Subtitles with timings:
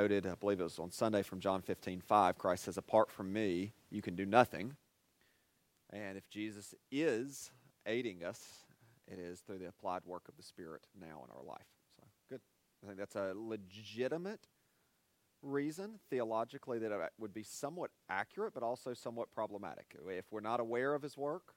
[0.00, 3.34] Noted, I believe it was on Sunday from John 15 5, Christ says, Apart from
[3.34, 4.74] me, you can do nothing.
[5.90, 7.50] And if Jesus is
[7.84, 8.64] aiding us,
[9.06, 11.66] it is through the applied work of the Spirit now in our life.
[11.98, 12.40] So, good.
[12.82, 14.48] I think that's a legitimate
[15.42, 19.94] reason theologically that it would be somewhat accurate, but also somewhat problematic.
[20.08, 21.52] If we're not aware of his work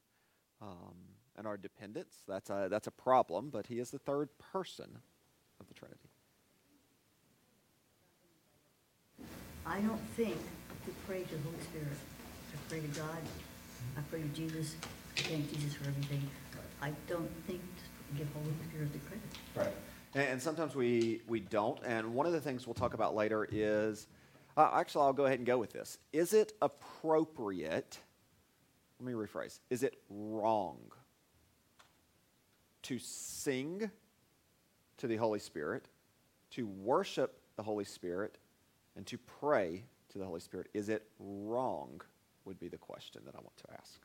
[0.61, 0.95] um,
[1.37, 4.97] and our dependence, that's a, that's a problem, but he is the third person
[5.61, 6.09] of the Trinity.
[9.65, 10.37] I don't think
[10.85, 11.87] to pray to the Holy Spirit.
[12.53, 13.17] I pray to God.
[13.97, 14.75] I pray to Jesus.
[15.17, 16.29] I thank Jesus for everything.
[16.81, 19.23] I don't think to give Holy Spirit the credit.
[19.55, 19.73] Right.
[20.15, 21.79] And, sometimes we, we don't.
[21.85, 24.07] And one of the things we'll talk about later is
[24.57, 25.97] uh, actually, I'll go ahead and go with this.
[26.11, 27.97] Is it appropriate?
[28.99, 29.59] Let me rephrase.
[29.69, 30.77] Is it wrong
[32.83, 33.89] to sing
[34.97, 35.87] to the Holy Spirit,
[36.51, 38.37] to worship the Holy Spirit,
[38.95, 40.67] and to pray to the Holy Spirit?
[40.73, 42.01] Is it wrong?
[42.45, 44.01] Would be the question that I want to ask.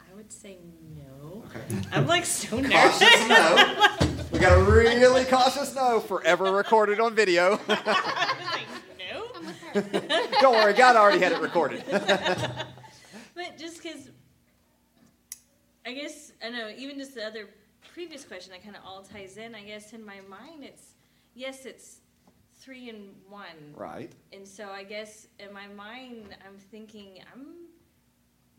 [0.00, 0.56] I would say
[0.96, 1.44] no.
[1.44, 1.88] Okay.
[1.92, 2.98] I'm like so nervous.
[2.98, 3.98] Cautious no.
[4.32, 7.60] We got a really cautious no, forever recorded on video.
[7.68, 10.40] I was like, no.
[10.40, 11.84] Don't worry, God already had it recorded.
[11.88, 14.10] But just because,
[15.86, 17.48] I guess, I know, even just the other
[17.92, 19.54] previous question, that kind of all ties in.
[19.54, 20.94] I guess in my mind, it's
[21.34, 21.98] yes, it's
[22.60, 23.74] three and one.
[23.74, 24.12] right.
[24.32, 27.46] And so I guess in my mind, I'm thinking, I'm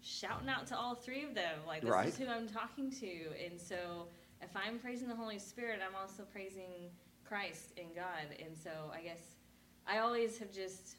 [0.01, 1.59] shouting out to all three of them.
[1.65, 2.07] Like, this Right.
[2.09, 3.11] is who I'm talking to.
[3.45, 4.07] And so
[4.41, 6.91] if I'm praising the Holy Spirit, I'm also praising
[7.23, 8.35] Christ and God.
[8.45, 9.21] And so I guess
[9.87, 10.97] I always have just,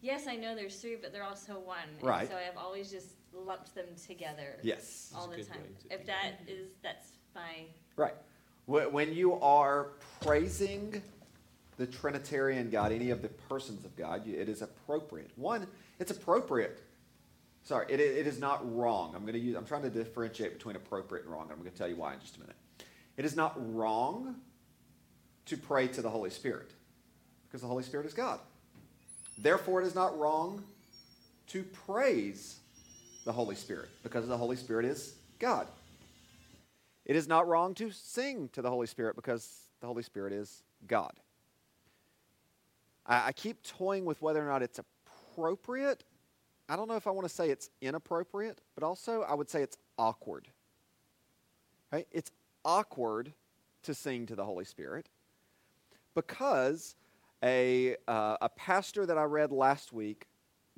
[0.00, 1.78] yes, I know there's three, but they're also one.
[2.00, 2.20] Right.
[2.20, 5.12] And so I've always just lumped them together Yes.
[5.16, 5.76] all That's the time.
[5.90, 7.64] If that is, that's my,
[7.96, 8.14] Right.
[8.66, 9.88] Wh- When you are
[10.20, 11.02] praising
[11.76, 15.30] the Trinitarian God, any of the persons of God, you- it is appropriate.
[15.36, 15.66] One,
[15.98, 16.82] it's appropriate.
[17.62, 19.14] Sorry, it, it is not wrong.
[19.14, 19.56] I'm going to use.
[19.56, 21.42] I'm trying to differentiate between appropriate and wrong.
[21.44, 22.56] and I'm going to tell you why in just a minute.
[23.16, 24.36] It is not wrong
[25.46, 26.70] to pray to the Holy Spirit
[27.46, 28.40] because the Holy Spirit is God.
[29.36, 30.64] Therefore, it is not wrong
[31.48, 32.60] to praise
[33.24, 35.66] the Holy Spirit because the Holy Spirit is God.
[37.04, 40.62] It is not wrong to sing to the Holy Spirit because the Holy Spirit is
[40.86, 41.12] God.
[43.06, 46.04] I, I keep toying with whether or not it's appropriate.
[46.68, 49.62] I don't know if I want to say it's inappropriate, but also I would say
[49.62, 50.48] it's awkward.
[51.90, 52.06] Right?
[52.12, 52.30] It's
[52.64, 53.32] awkward
[53.82, 55.08] to sing to the Holy Spirit
[56.14, 56.94] because
[57.42, 60.26] a, uh, a pastor that I read last week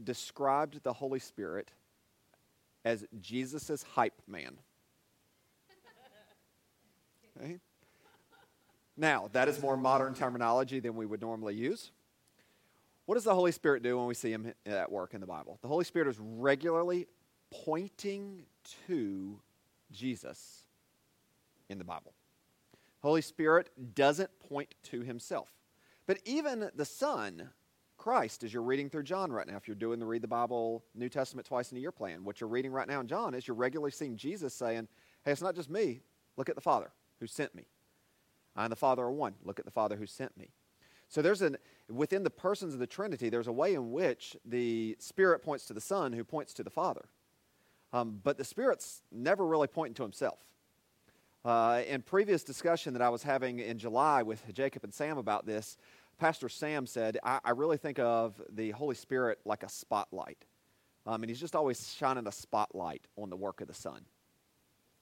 [0.03, 1.71] described the Holy Spirit
[2.85, 4.59] as Jesus' hype man.
[8.97, 11.91] Now, that is more modern terminology than we would normally use.
[13.07, 15.59] What does the Holy Spirit do when we see him at work in the Bible?
[15.63, 17.07] The Holy Spirit is regularly
[17.51, 18.45] pointing
[18.87, 19.41] to
[19.91, 20.67] Jesus
[21.69, 22.13] in the Bible.
[23.01, 25.51] Holy Spirit doesn't point to himself.
[26.07, 27.51] But even the Son,
[27.97, 30.85] Christ, as you're reading through John right now, if you're doing the Read the Bible
[30.95, 33.49] New Testament twice in a year plan, what you're reading right now in John is
[33.49, 34.87] you're regularly seeing Jesus saying,
[35.25, 36.03] Hey, it's not just me.
[36.37, 36.91] Look at the Father
[37.23, 37.67] who sent me.
[38.57, 39.35] I and the Father are one.
[39.45, 40.51] Look at the Father who sent me.
[41.09, 41.57] So there's an
[41.89, 45.73] within the persons of the Trinity, there's a way in which the Spirit points to
[45.73, 47.05] the Son, who points to the Father.
[47.93, 50.41] Um, but the Spirit's never really pointing to himself.
[51.45, 55.47] Uh, in previous discussion that I was having in July with Jacob and Sam about
[55.47, 55.77] this,
[56.19, 60.45] Pastor Sam said, I, I really think of the Holy Spirit like a spotlight.
[61.07, 64.03] Um, and he's just always shining a spotlight on the work of the Son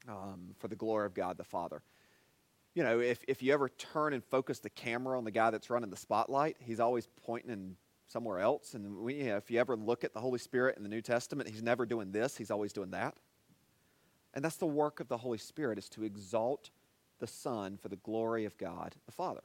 [0.09, 1.83] um, for the glory of God the Father.
[2.75, 5.71] You know, if, if you ever turn and focus the camera on the guy that's
[5.71, 7.77] running the spotlight, he's always pointing in
[8.07, 8.75] somewhere else.
[8.75, 11.03] And we, you know, if you ever look at the Holy Spirit in the New
[11.03, 13.17] Testament, he's never doing this, he's always doing that.
[14.35, 16.71] And that's the work of the Holy Spirit is to exalt
[17.19, 19.43] the Son for the glory of God the Father.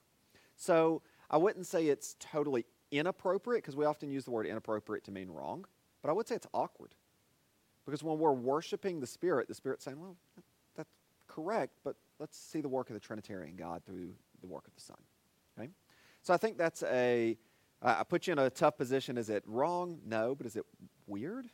[0.56, 5.12] So I wouldn't say it's totally inappropriate because we often use the word inappropriate to
[5.12, 5.66] mean wrong,
[6.02, 6.94] but I would say it's awkward.
[7.86, 10.16] Because when we're worshiping the Spirit, the Spirit's saying, well,
[10.76, 10.90] that's
[11.28, 14.82] correct, but let's see the work of the Trinitarian God through the work of the
[14.82, 14.98] Son.
[15.58, 15.70] Okay?
[16.22, 17.38] So I think that's a,
[17.82, 19.18] I I put you in a tough position.
[19.18, 20.00] Is it wrong?
[20.06, 20.66] No, but is it
[21.08, 21.48] weird?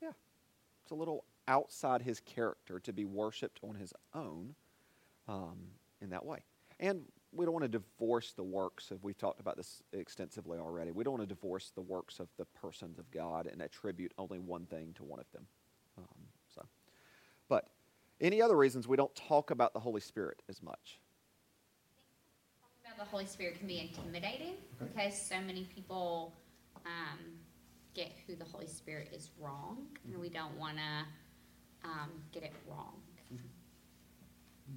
[0.00, 0.12] Yeah.
[0.82, 4.54] It's a little outside his character to be worshiped on his own
[5.28, 5.58] um,
[6.00, 6.38] in that way.
[6.80, 7.02] And
[7.32, 10.90] we don't want to divorce the works of, we've talked about this extensively already.
[10.90, 14.38] We don't want to divorce the works of the persons of God and attribute only
[14.38, 15.46] one thing to one of them.
[15.96, 16.66] Um, so,
[17.48, 17.68] but
[18.20, 21.00] Any other reasons we don't talk about the Holy Spirit as much?
[22.60, 24.90] Talking about the Holy Spirit can be intimidating Okay.
[24.94, 26.34] because so many people
[26.86, 27.18] um,
[27.94, 32.52] get who the Holy Spirit is wrong, and we don't want to um, get it
[32.68, 33.00] wrong.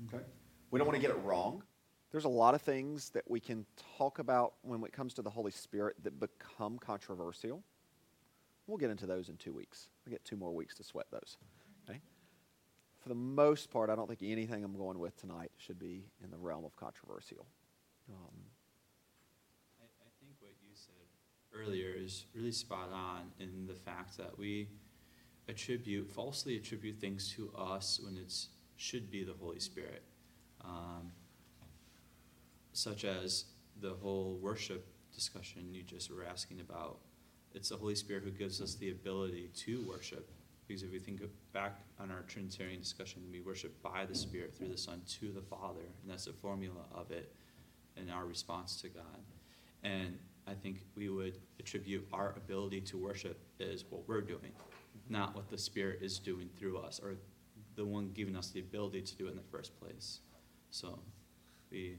[0.08, 0.24] Okay.
[0.72, 1.64] We don't want to get it wrong.
[2.12, 3.66] There's a lot of things that we can
[3.98, 7.62] talk about when it comes to the Holy Spirit that become controversial.
[8.68, 9.90] We'll get into those in two weeks.
[10.06, 11.38] We get two more weeks to sweat those.
[11.88, 12.00] Okay.
[13.06, 16.32] For the most part, I don't think anything I'm going with tonight should be in
[16.32, 17.46] the realm of controversial.
[18.10, 18.34] Um,
[19.80, 21.06] I, I think what you said
[21.54, 24.70] earlier is really spot on in the fact that we
[25.48, 28.34] attribute, falsely attribute things to us when it
[28.76, 30.02] should be the Holy Spirit.
[30.62, 31.12] Um,
[32.74, 33.46] such as
[33.82, 36.98] the whole worship discussion you just were asking about.
[37.54, 40.28] It's the Holy Spirit who gives us the ability to worship.
[40.68, 41.22] Because if we think
[41.54, 45.42] back on our Trinitarian discussion, we worship by the Spirit through the Son to the
[45.42, 47.34] Father, and that's the formula of it
[47.96, 49.24] in our response to God.
[49.84, 50.18] And
[50.48, 54.52] I think we would attribute our ability to worship is what we're doing,
[55.10, 57.16] not what the Spirit is doing through us, or
[57.76, 60.20] the one giving us the ability to do it in the first place.
[60.72, 61.00] So
[61.72, 61.98] we,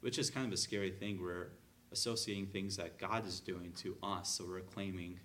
[0.00, 1.20] which is kind of a scary thing.
[1.20, 1.48] We're
[1.92, 5.18] associating things that God is doing to us, so we're claiming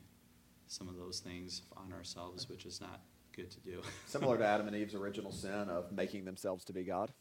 [0.67, 3.01] some of those things on ourselves, which is not
[3.35, 3.81] good to do.
[4.07, 7.11] similar to Adam and Eve's original sin of making themselves to be God.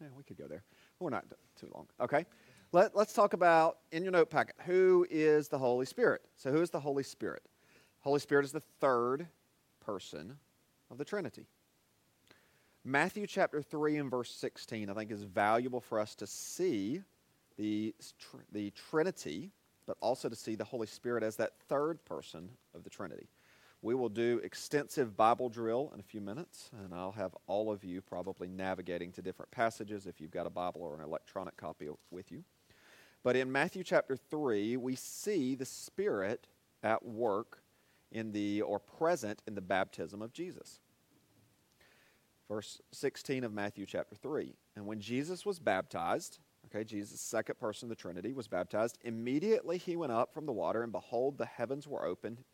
[0.00, 0.62] Yeah, we could go there.
[1.00, 1.24] We're not
[1.58, 1.86] too long.
[2.00, 2.24] Okay.
[2.70, 6.22] Let, let's talk about in your note packet who is the Holy Spirit.
[6.36, 7.42] So, who is the Holy Spirit?
[8.00, 9.26] Holy Spirit is the third
[9.80, 10.36] person
[10.90, 11.46] of the Trinity.
[12.84, 17.02] Matthew chapter 3 and verse 16, I think, is valuable for us to see
[17.56, 17.94] the,
[18.52, 19.50] the Trinity,
[19.88, 23.26] but also to see the Holy Spirit as that third person of the Trinity.
[23.80, 27.84] We will do extensive Bible drill in a few minutes, and I'll have all of
[27.84, 31.88] you probably navigating to different passages if you've got a Bible or an electronic copy
[32.10, 32.44] with you.
[33.22, 36.48] But in Matthew chapter 3, we see the Spirit
[36.82, 37.62] at work
[38.12, 40.80] in the, or present in the baptism of Jesus.
[42.46, 44.54] Verse 16 of Matthew chapter 3.
[44.76, 49.78] And when Jesus was baptized, okay, Jesus, second person of the Trinity, was baptized, immediately
[49.78, 52.44] he went up from the water, and behold, the heavens were opened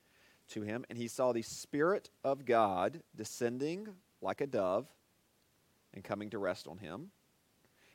[0.49, 3.88] to him, and he saw the Spirit of God descending
[4.20, 4.87] like a dove
[5.93, 7.11] and coming to rest on him.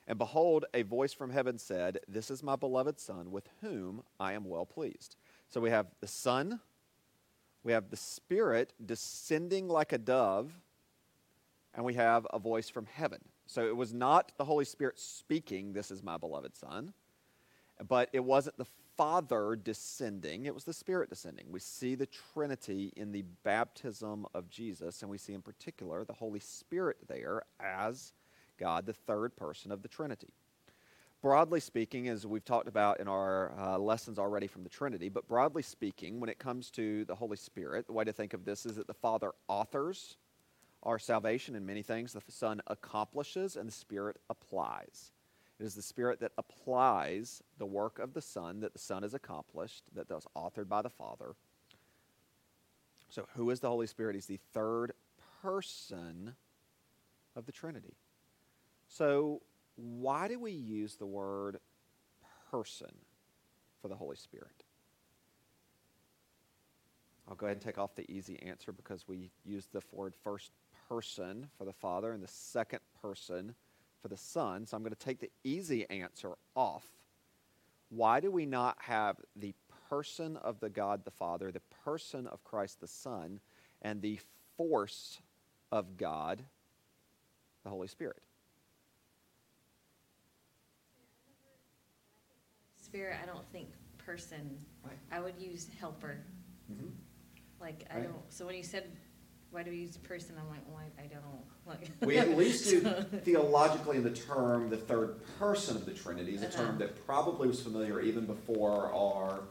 [0.07, 4.33] And behold, a voice from heaven said, This is my beloved Son, with whom I
[4.33, 5.15] am well pleased.
[5.49, 6.59] So we have the Son,
[7.63, 10.51] we have the Spirit descending like a dove,
[11.75, 13.19] and we have a voice from heaven.
[13.49, 16.93] So it was not the Holy Spirit speaking, This is my beloved Son,
[17.87, 21.47] but it wasn't the Father descending, it was the Spirit descending.
[21.49, 26.13] We see the Trinity in the baptism of Jesus, and we see in particular the
[26.13, 28.13] Holy Spirit there as
[28.59, 30.29] God, the third person of the Trinity.
[31.23, 35.27] Broadly speaking, as we've talked about in our uh, lessons already from the Trinity, but
[35.27, 38.67] broadly speaking, when it comes to the Holy Spirit, the way to think of this
[38.67, 40.17] is that the Father authors
[40.83, 45.11] our salvation in many things, the Son accomplishes, and the Spirit applies.
[45.59, 49.13] It is the Spirit that applies the work of the Son that the Son has
[49.13, 51.35] accomplished, that was authored by the Father.
[53.09, 54.15] So, who is the Holy Spirit?
[54.15, 54.93] He's the third
[55.41, 56.35] person
[57.35, 57.95] of the Trinity.
[58.87, 59.41] So,
[59.75, 61.59] why do we use the word
[62.51, 62.91] person
[63.81, 64.63] for the Holy Spirit?
[67.27, 70.51] I'll go ahead and take off the easy answer because we use the word first
[70.89, 73.55] person for the Father and the second person
[74.01, 74.65] for the Son.
[74.65, 76.85] So I'm going to take the easy answer off.
[77.89, 79.53] Why do we not have the
[79.89, 83.39] person of the God the Father, the person of Christ the Son,
[83.81, 84.19] and the
[84.57, 85.19] force
[85.71, 86.43] of God,
[87.63, 88.21] the Holy Spirit?
[92.77, 94.57] Spirit, I don't think person.
[94.83, 94.97] Right.
[95.11, 96.17] I would use helper.
[96.71, 96.87] Mm-hmm.
[97.61, 98.03] Like I Right.
[98.03, 98.33] don't.
[98.33, 98.91] So when you said,
[99.51, 101.23] "Why do we use person?" I'm like, well, I, I don't.
[101.65, 102.81] Like We at least do
[103.23, 106.77] theologically in the term the third person of the Trinity is a term Uh-huh.
[106.79, 109.41] that probably was familiar even before our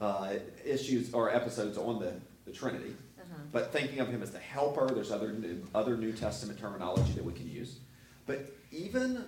[0.00, 0.34] uh,
[0.64, 2.14] issues or episodes on the,
[2.46, 2.94] the Trinity.
[3.18, 3.34] Uh-huh.
[3.52, 7.24] But thinking of him as the helper, there's other new, other New Testament terminology that
[7.24, 7.78] we can use.
[8.26, 9.24] But even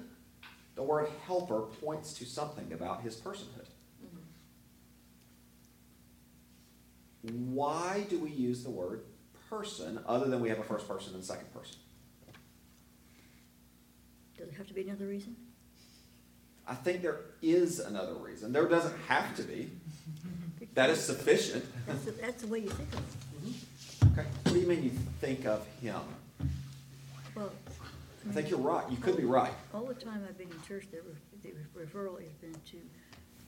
[0.74, 3.66] the word helper points to something about his personhood.
[7.22, 9.02] Why do we use the word
[9.48, 11.76] person other than we have a first person and second person?
[14.36, 15.36] Does it have to be another reason?
[16.66, 18.52] I think there is another reason.
[18.52, 19.70] There doesn't have to be.
[20.74, 21.64] That is sufficient.
[21.86, 23.04] That's the, that's the way you think of it.
[24.04, 24.20] Mm-hmm.
[24.20, 24.28] Okay.
[24.44, 24.90] What do you mean you
[25.20, 26.00] think of him?
[27.34, 27.50] Well,
[28.28, 28.84] I think you're right.
[28.90, 29.52] You could be right.
[29.72, 32.76] All the time I've been in church, the re- the referral has been to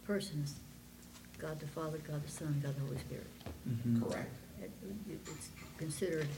[0.07, 0.55] persons,
[1.39, 3.27] God the Father, God the Son, God the Holy Spirit.
[3.69, 4.03] Mm-hmm.
[4.03, 4.31] Correct.
[4.63, 4.71] It-
[5.09, 5.49] it- It's
[5.85, 6.29] considered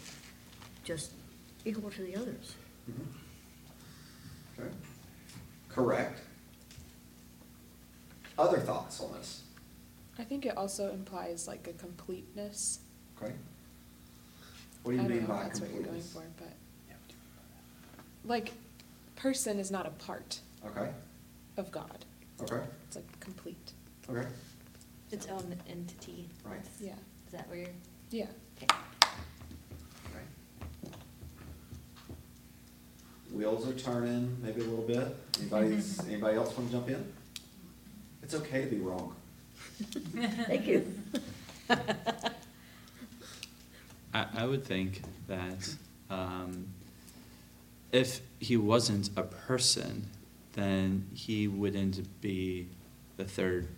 [0.84, 1.10] just
[1.64, 2.54] equal to the others.
[2.90, 4.62] Mm-hmm.
[4.62, 4.70] Okay.
[5.68, 6.20] Correct.
[8.38, 9.42] Other thoughts on this?
[10.18, 12.78] I think it also implies like a completeness.
[13.20, 13.32] Okay.
[14.84, 16.12] What do you I don't mean know by if that's what you're going completeness?
[16.12, 16.52] for, but
[18.24, 18.52] like
[19.16, 20.88] person is not a part Okay,
[21.56, 22.04] of God.
[22.42, 23.72] okay, It's like complete.
[24.08, 24.26] okay.
[25.10, 26.28] Its own entity.
[26.44, 26.60] Right.
[26.80, 26.92] Yeah.
[27.26, 27.68] Is that where you're?
[28.10, 28.26] Yeah.
[28.56, 28.66] Okay.
[28.70, 28.76] okay.
[33.32, 35.16] Wheels are turning, maybe a little bit.
[35.40, 37.12] Anybody's, anybody else want to jump in?
[38.22, 39.14] It's okay to be wrong.
[40.46, 40.92] Thank you.
[44.14, 45.74] I, I would think that
[46.10, 46.68] um,
[47.90, 50.06] if he wasn't a person,
[50.52, 52.68] then he wouldn't be
[53.16, 53.68] the third,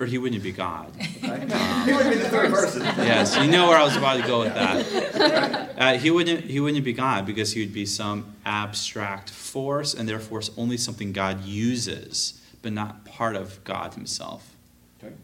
[0.00, 0.90] or he wouldn't be God.
[0.98, 1.86] Okay?
[1.86, 2.82] You would be the third person.
[2.82, 5.66] yes, you know where I was about to go with that.
[5.80, 10.06] Uh, he wouldn't he wouldn't be God because he would be some abstract force, and
[10.06, 14.54] therefore it's only something God uses, but not part of God Himself.
[15.02, 15.14] Okay.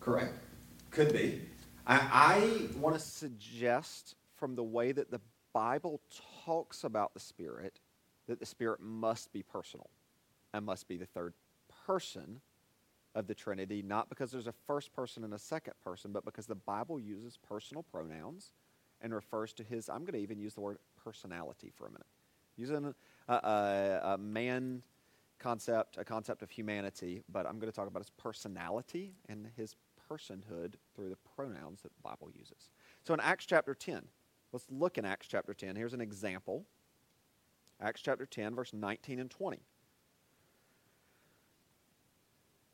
[0.00, 0.34] Correct.
[0.90, 1.40] Could be.
[1.86, 5.20] I, I want to suggest from the way that the
[5.52, 6.00] Bible
[6.44, 7.78] talks about the Spirit
[8.26, 9.88] that the Spirit must be personal
[10.52, 11.34] and must be the third
[11.86, 12.40] person
[13.14, 16.46] of the Trinity, not because there's a first person and a second person, but because
[16.46, 18.52] the Bible uses personal pronouns
[19.00, 22.06] and refers to his, I'm going to even use the word personality for a minute.
[22.56, 22.94] Using
[23.28, 24.82] a, a, a man
[25.38, 29.74] concept, a concept of humanity, but I'm going to talk about his personality and his
[30.10, 32.70] personhood through the pronouns that the Bible uses.
[33.02, 34.02] So in Acts chapter 10,
[34.52, 35.76] let's look in Acts chapter 10.
[35.76, 36.66] Here's an example
[37.80, 39.58] Acts chapter 10, verse 19 and 20.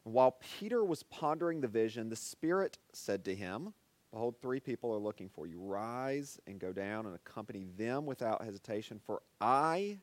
[0.07, 3.75] While Peter was pondering the vision, the Spirit said to him,
[4.13, 5.59] Behold, three people are looking for you.
[5.59, 9.99] Rise and go down and accompany them without hesitation, for I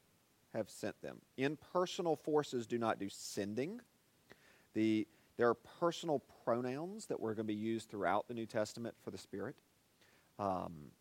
[0.54, 1.22] have sent them.
[1.38, 3.80] Impersonal forces do not do sending.
[4.74, 5.08] The,
[5.38, 9.12] there are personal pronouns that were going to be used throughout the New Testament for
[9.12, 9.56] the Spirit.
[10.38, 10.92] Um,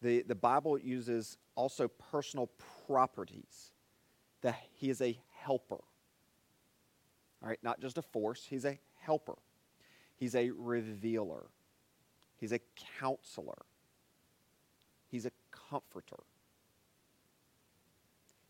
[0.00, 2.48] the, the Bible uses also personal
[2.86, 3.72] properties.
[4.40, 5.82] That he is a helper.
[7.42, 9.38] All right, not just a force, he's a helper.
[10.16, 11.46] He's a revealer.
[12.36, 12.60] He's a
[12.98, 13.62] counselor.
[15.08, 16.22] He's a comforter.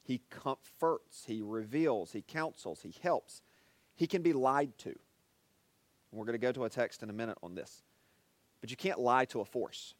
[0.02, 3.42] He comforts, he reveals, he counsels, he helps.
[3.94, 4.98] He can be lied to.
[6.10, 7.82] We're going to go to a text in a minute on this.
[8.60, 9.94] But you can't lie to a force.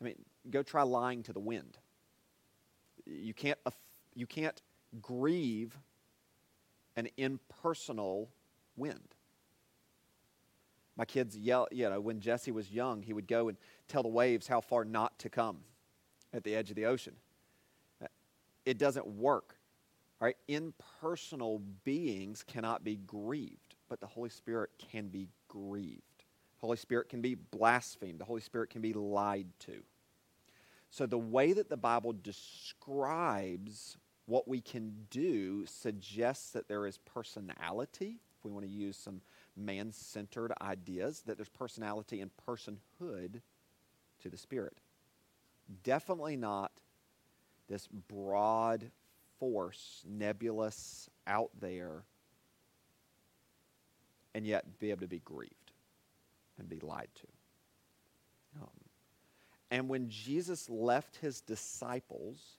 [0.00, 0.16] I mean,
[0.50, 1.78] go try lying to the wind.
[3.06, 3.58] You can't,
[4.14, 4.60] you can't
[5.00, 5.78] grieve
[6.98, 8.28] an impersonal
[8.76, 9.14] wind.
[10.96, 14.08] My kids yell, you know, when Jesse was young, he would go and tell the
[14.08, 15.58] waves how far not to come
[16.34, 17.14] at the edge of the ocean.
[18.66, 19.54] It doesn't work.
[20.20, 20.36] All right?
[20.48, 26.02] Impersonal beings cannot be grieved, but the Holy Spirit can be grieved.
[26.60, 28.18] Holy Spirit can be blasphemed.
[28.18, 29.84] The Holy Spirit can be lied to.
[30.90, 33.96] So the way that the Bible describes
[34.28, 39.22] what we can do suggests that there is personality, if we want to use some
[39.56, 43.40] man centered ideas, that there's personality and personhood
[44.20, 44.76] to the Spirit.
[45.82, 46.72] Definitely not
[47.70, 48.90] this broad
[49.38, 52.02] force, nebulous, out there,
[54.34, 55.72] and yet be able to be grieved
[56.58, 58.60] and be lied to.
[58.60, 58.68] Um,
[59.70, 62.57] and when Jesus left his disciples,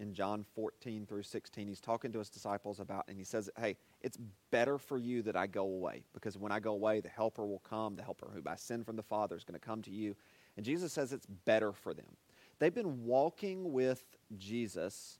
[0.00, 3.76] in John 14 through 16, he's talking to his disciples about, and he says, Hey,
[4.00, 4.18] it's
[4.50, 7.60] better for you that I go away, because when I go away, the Helper will
[7.60, 10.16] come, the Helper who I send from the Father is going to come to you.
[10.56, 12.16] And Jesus says it's better for them.
[12.58, 14.02] They've been walking with
[14.36, 15.18] Jesus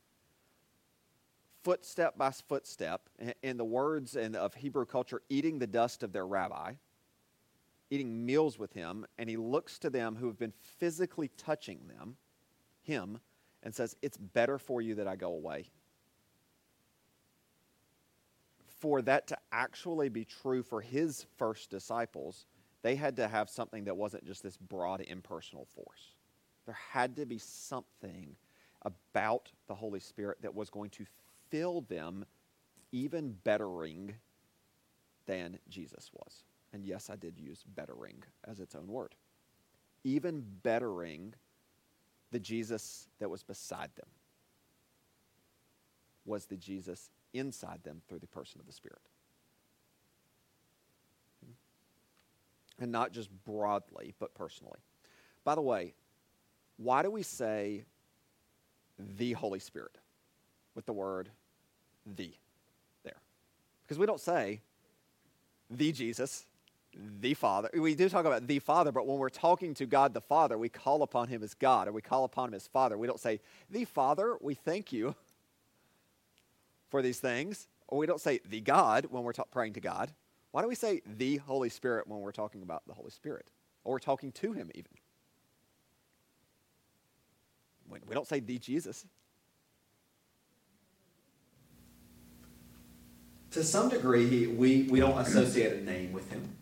[1.62, 3.08] footstep by footstep,
[3.42, 6.74] in- the words of Hebrew culture, eating the dust of their rabbi,
[7.90, 12.16] eating meals with him, and he looks to them who have been physically touching them,
[12.82, 13.20] him,
[13.62, 15.70] and says, It's better for you that I go away.
[18.66, 22.46] For that to actually be true for his first disciples,
[22.82, 26.14] they had to have something that wasn't just this broad impersonal force.
[26.64, 28.36] There had to be something
[28.82, 31.04] about the Holy Spirit that was going to
[31.50, 32.24] fill them
[32.92, 34.14] even bettering
[35.26, 36.44] than Jesus was.
[36.72, 39.14] And yes, I did use bettering as its own word.
[40.04, 41.34] Even bettering
[42.30, 44.06] the Jesus that was beside them
[46.24, 49.02] was the Jesus inside them through the person of the Spirit.
[51.44, 51.52] Hmm?
[52.82, 54.80] And not just broadly, but personally.
[55.44, 55.94] By the way,
[56.76, 57.84] why do we say
[58.98, 59.96] the Holy Spirit
[60.74, 61.28] with the word
[62.06, 62.32] the
[63.04, 63.20] there?
[63.82, 64.60] Because we don't say
[65.70, 66.46] the Jesus,
[67.20, 67.70] the Father.
[67.72, 70.68] We do talk about the Father, but when we're talking to God the Father, we
[70.68, 72.98] call upon him as God or we call upon him as Father.
[72.98, 75.14] We don't say, the Father, we thank you
[76.90, 77.68] for these things.
[77.88, 80.12] Or we don't say the God when we're ta- praying to God.
[80.52, 83.50] Why do we say the Holy Spirit when we're talking about the Holy Spirit?
[83.84, 84.92] Or talking to him even?
[88.08, 89.04] We don't say the Jesus.
[93.52, 96.56] To some degree, we, we don't associate a name with him.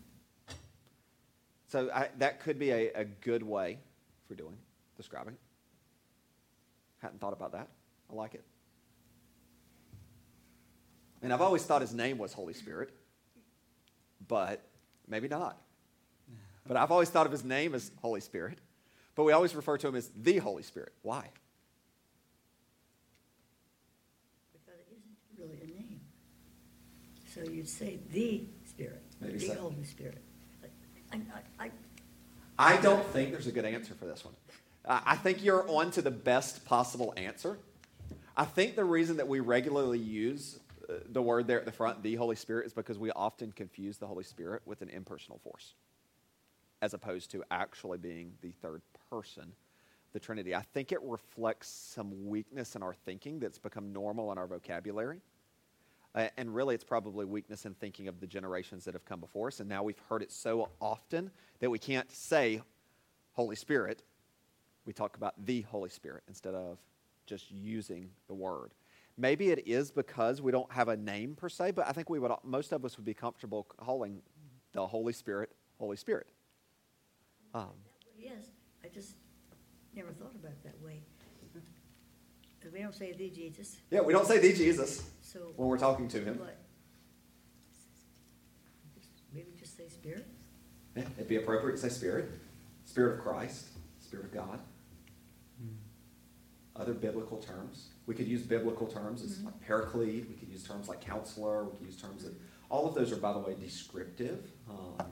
[1.69, 3.77] So I, that could be a, a good way
[4.27, 4.57] for doing,
[4.97, 5.37] describing.
[6.97, 7.67] Hadn't thought about that.
[8.11, 8.43] I like it.
[11.21, 12.89] And I've always thought his name was Holy Spirit,
[14.27, 14.65] but
[15.07, 15.61] maybe not.
[16.67, 18.57] But I've always thought of his name as Holy Spirit,
[19.15, 20.93] but we always refer to him as the Holy Spirit.
[21.03, 21.29] Why?
[24.53, 26.01] Because it isn't really a name.
[27.33, 29.55] So you'd say the Spirit, Maybe the so.
[29.55, 30.23] Holy Spirit.
[31.11, 31.19] I,
[31.59, 31.71] I,
[32.57, 34.33] I, don't think there's a good answer for this one.
[34.87, 37.57] I I think you're on to the best possible answer.
[38.35, 42.01] I think the reason that we regularly use uh, the word there at the front,
[42.01, 45.73] the Holy Spirit, is because we often confuse the Holy Spirit with an impersonal force,
[46.81, 49.51] as opposed to actually being the third person,
[50.13, 50.55] the Trinity.
[50.55, 55.19] I think it reflects some weakness in our thinking that's become normal in our vocabulary.
[56.15, 59.47] Uh, and really, it's probably weakness in thinking of the generations that have come before
[59.47, 59.59] us.
[59.59, 62.61] And now we've heard it so often that we can't say
[63.33, 64.03] Holy Spirit.
[64.85, 66.79] We talk about the Holy Spirit instead of
[67.27, 68.73] just using the word.
[69.17, 72.19] Maybe it is because we don't have a name per se, but I think we
[72.19, 74.21] would most of us would be comfortable calling
[74.71, 76.27] the Holy Spirit Holy Spirit.
[77.53, 77.73] Um,
[78.17, 78.51] yes,
[78.83, 79.15] I just
[79.93, 81.01] never thought about it that way.
[82.71, 85.53] We don't say the Jesus, yeah, we don't say the Jesus so.
[85.55, 86.39] when we're talking to him.
[86.39, 86.57] What?
[89.33, 90.27] Maybe just say Spirit?
[90.95, 92.31] Yeah, it'd be appropriate to say Spirit,
[92.85, 93.67] Spirit of Christ,
[93.99, 94.59] Spirit of God.
[96.75, 97.89] Other biblical terms.
[98.05, 100.29] We could use biblical terms as like paraclete.
[100.29, 101.65] We could use terms like counselor.
[101.65, 102.33] We could use terms that
[102.69, 104.49] all of those are, by the way, descriptive.
[104.69, 105.05] Um,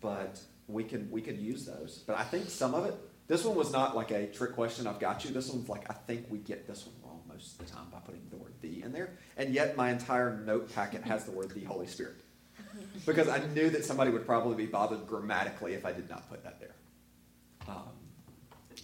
[0.00, 2.04] but we can we could use those.
[2.06, 2.94] But I think some of it.
[3.26, 4.86] This one was not like a trick question.
[4.86, 5.32] I've got you.
[5.32, 7.98] This one's like I think we get this one wrong most of the time by
[7.98, 9.10] putting the word "the" in there.
[9.36, 12.16] And yet my entire note packet has the word "the Holy Spirit."
[13.06, 16.44] because I knew that somebody would probably be bothered grammatically if I did not put
[16.44, 16.74] that there.
[17.68, 17.88] Um,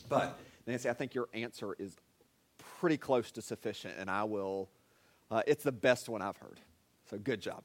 [0.09, 1.97] but Nancy, I think your answer is
[2.81, 4.69] pretty close to sufficient, and I will.
[5.31, 6.61] Uh, it's the best one I've heard.
[7.11, 7.65] So good job.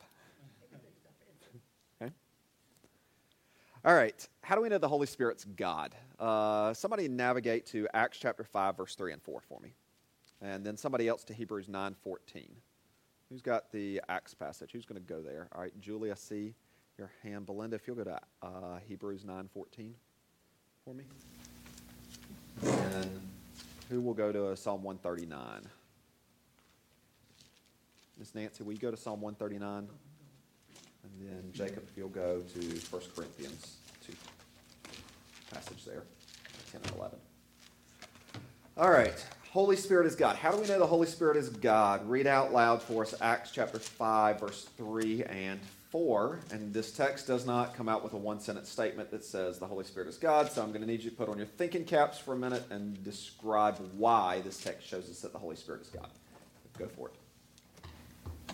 [2.01, 2.11] Okay.
[3.85, 4.27] All right.
[4.41, 5.95] How do we know the Holy Spirit's God?
[6.19, 9.73] Uh, somebody navigate to Acts chapter five, verse three and four for me,
[10.41, 12.55] and then somebody else to Hebrews nine fourteen.
[13.31, 14.71] Who's got the Acts passage?
[14.73, 15.47] Who's going to go there?
[15.55, 16.53] All right, Julia, see
[16.97, 17.45] your hand.
[17.45, 19.93] Belinda, if you'll go to uh, Hebrews 9.14
[20.83, 21.05] for me.
[22.61, 23.21] And
[23.89, 25.61] who will go to Psalm 139?
[28.19, 29.87] Miss Nancy, will you go to Psalm 139?
[31.03, 34.13] And then Jacob, if you'll go to 1 Corinthians 2.
[35.53, 36.03] Passage there,
[36.73, 37.17] 10 and 11.
[38.75, 39.25] All right.
[39.51, 40.37] Holy Spirit is God.
[40.37, 42.09] How do we know the Holy Spirit is God?
[42.09, 45.59] Read out loud for us Acts chapter 5, verse 3 and
[45.89, 46.39] 4.
[46.51, 49.67] And this text does not come out with a one sentence statement that says the
[49.67, 50.49] Holy Spirit is God.
[50.49, 52.63] So I'm going to need you to put on your thinking caps for a minute
[52.69, 56.07] and describe why this text shows us that the Holy Spirit is God.
[56.79, 57.15] Go for it.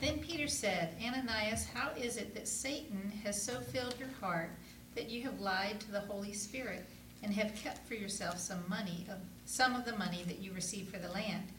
[0.01, 4.49] Then Peter said, Ananias, how is it that Satan has so filled your heart
[4.95, 6.89] that you have lied to the Holy Spirit
[7.21, 10.91] and have kept for yourself some money of some of the money that you received
[10.91, 11.53] for the land?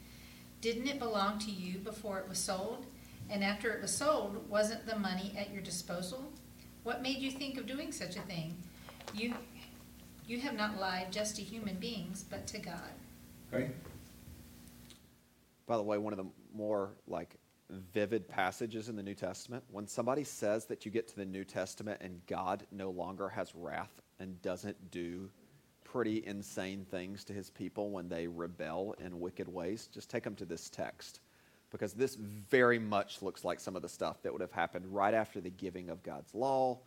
[0.61, 2.85] Didn't it belong to you before it was sold?
[3.29, 6.31] And after it was sold, wasn't the money at your disposal?
[6.83, 8.55] What made you think of doing such a thing?
[9.13, 9.33] You
[10.27, 12.91] you have not lied just to human beings, but to God.
[13.51, 13.71] Okay.
[15.65, 17.35] By the way, one of the more like
[17.93, 21.43] vivid passages in the New Testament, when somebody says that you get to the New
[21.43, 25.29] Testament and God no longer has wrath and doesn't do
[25.91, 30.35] pretty insane things to his people when they rebel in wicked ways, just take them
[30.35, 31.19] to this text.
[31.71, 35.13] Because this very much looks like some of the stuff that would have happened right
[35.13, 36.79] after the giving of God's law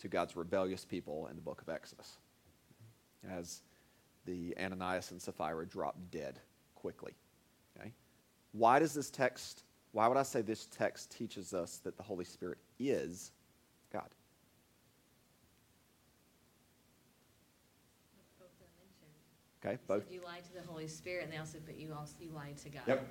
[0.00, 2.18] to God's rebellious people in the book of Exodus.
[3.28, 3.62] As
[4.26, 6.38] the Ananias and Sapphira drop dead
[6.74, 7.12] quickly.
[7.78, 7.92] Okay?
[8.52, 12.24] Why does this text, why would I say this text teaches us that the Holy
[12.24, 13.32] Spirit is
[13.92, 14.08] God?
[19.64, 20.04] Okay, both.
[20.10, 22.68] You lied to the Holy Spirit, and they also but you also you lied to
[22.68, 22.82] God.
[22.86, 23.08] Yep.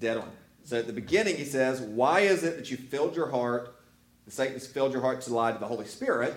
[0.00, 0.30] Dead on.
[0.64, 3.80] So at the beginning, he says, Why is it that you filled your heart,
[4.24, 6.34] and Satan's filled your heart to lie to the Holy Spirit?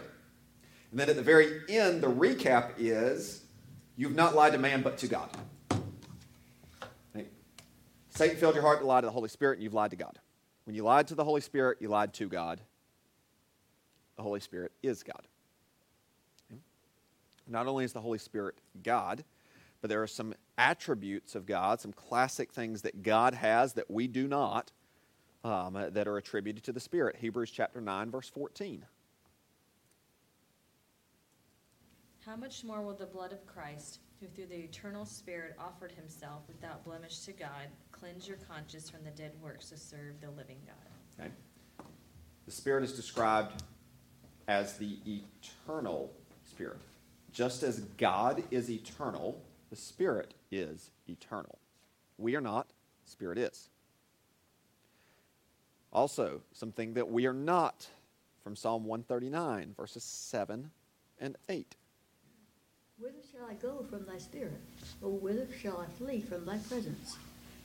[0.91, 3.43] And then at the very end, the recap is,
[3.97, 5.29] You've not lied to man, but to God.
[7.13, 7.29] Right?
[8.09, 10.17] Satan filled your heart to lie to the Holy Spirit, and you've lied to God.
[10.65, 12.61] When you lied to the Holy Spirit, you lied to God.
[14.15, 15.27] The Holy Spirit is God.
[17.47, 19.23] Not only is the Holy Spirit God,
[19.81, 24.07] but there are some attributes of God, some classic things that God has that we
[24.07, 24.71] do not,
[25.43, 27.15] um, that are attributed to the Spirit.
[27.19, 28.85] Hebrews chapter 9, verse 14.
[32.25, 36.43] How much more will the blood of Christ, who through the eternal Spirit offered himself
[36.47, 40.59] without blemish to God, cleanse your conscience from the dead works to serve the living
[40.67, 41.19] God?
[41.19, 41.31] Okay?
[42.45, 43.63] The Spirit is described
[44.47, 46.77] as the eternal Spirit.
[47.33, 51.57] Just as God is eternal, the Spirit is eternal.
[52.17, 52.67] We are not,
[53.05, 53.69] Spirit is.
[55.93, 57.87] Also, something that we are not
[58.43, 60.71] from Psalm 139, verses 7
[61.19, 61.75] and 8.
[62.97, 64.61] Whither shall I go from thy spirit?
[65.01, 67.17] Or whither shall I flee from thy presence?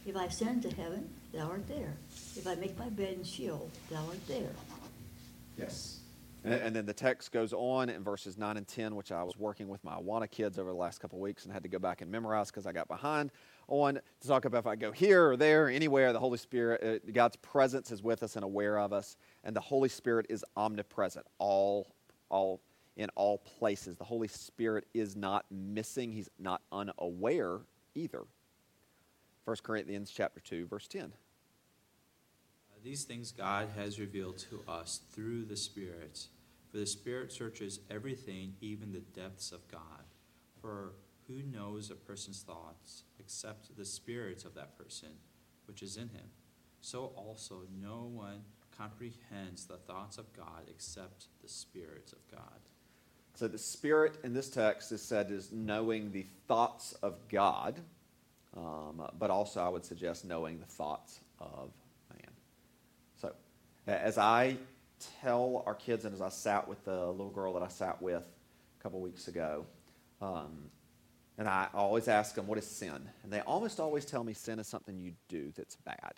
[0.07, 1.94] If I ascend to heaven, thou art there.
[2.37, 4.52] If I make my bed in Sheol, thou art there.
[5.59, 6.00] Yes.
[6.46, 9.68] And, then the text goes on in verses 9 and 10, which I was working
[9.68, 12.02] with my Awana kids over the last couple of weeks and had to go back
[12.02, 13.32] and memorize because I got behind
[13.68, 17.11] on to talk about if I go here or there, anywhere, the Holy Spirit, uh,
[17.12, 19.16] God's presence is with us and aware of us.
[19.44, 21.88] And the Holy Spirit is omnipresent, all,
[22.28, 22.61] all
[22.96, 23.96] in all places.
[23.96, 27.61] The Holy Spirit is not missing, He's not unaware
[27.94, 28.22] either.
[29.44, 31.02] 1 Corinthians chapter 2, verse 10.
[31.02, 31.09] Uh,
[32.82, 36.26] These things God has revealed to us through the Spirit.
[36.70, 40.05] For the Spirit searches everything, even the depths of God.
[40.61, 40.92] For
[41.29, 45.09] who knows a person's thoughts except the spirit of that person
[45.66, 46.31] which is in him?
[46.81, 48.42] So also no one
[48.76, 52.61] comprehends the thoughts of God except the Spirit of God.
[53.35, 57.81] So the Spirit in this text is said is knowing the thoughts of God,
[58.57, 61.70] um, but also I would suggest knowing the thoughts of
[62.12, 62.31] man.
[63.16, 63.33] So
[63.87, 64.57] as I
[65.20, 68.24] tell our kids, and as I sat with the little girl that I sat with
[68.78, 69.66] a couple weeks ago,
[70.20, 70.70] um,
[71.38, 73.09] and I always ask them, what is sin?
[73.22, 76.14] And they almost always tell me sin is something you do that's bad.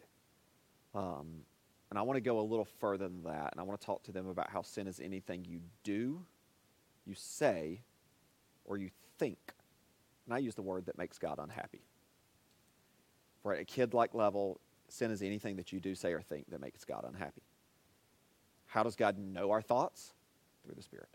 [0.95, 1.43] Um,
[1.91, 4.05] and I want to go a little further than that, and I want to talk
[4.05, 6.25] to them about how sin is anything you do
[7.09, 7.81] you say,
[8.65, 9.39] or you think.
[10.27, 11.81] And I use the word that makes God unhappy.
[13.43, 16.51] For at a kid like level, sin is anything that you do, say, or think
[16.51, 17.43] that makes God unhappy.
[18.69, 20.15] How does God know our thoughts?
[20.65, 21.09] Through the Spirit.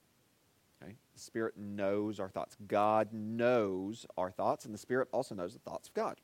[0.81, 0.95] Okay?
[1.13, 2.57] The Spirit knows our thoughts.
[2.67, 6.19] God knows our thoughts, and the Spirit also knows the thoughts of God.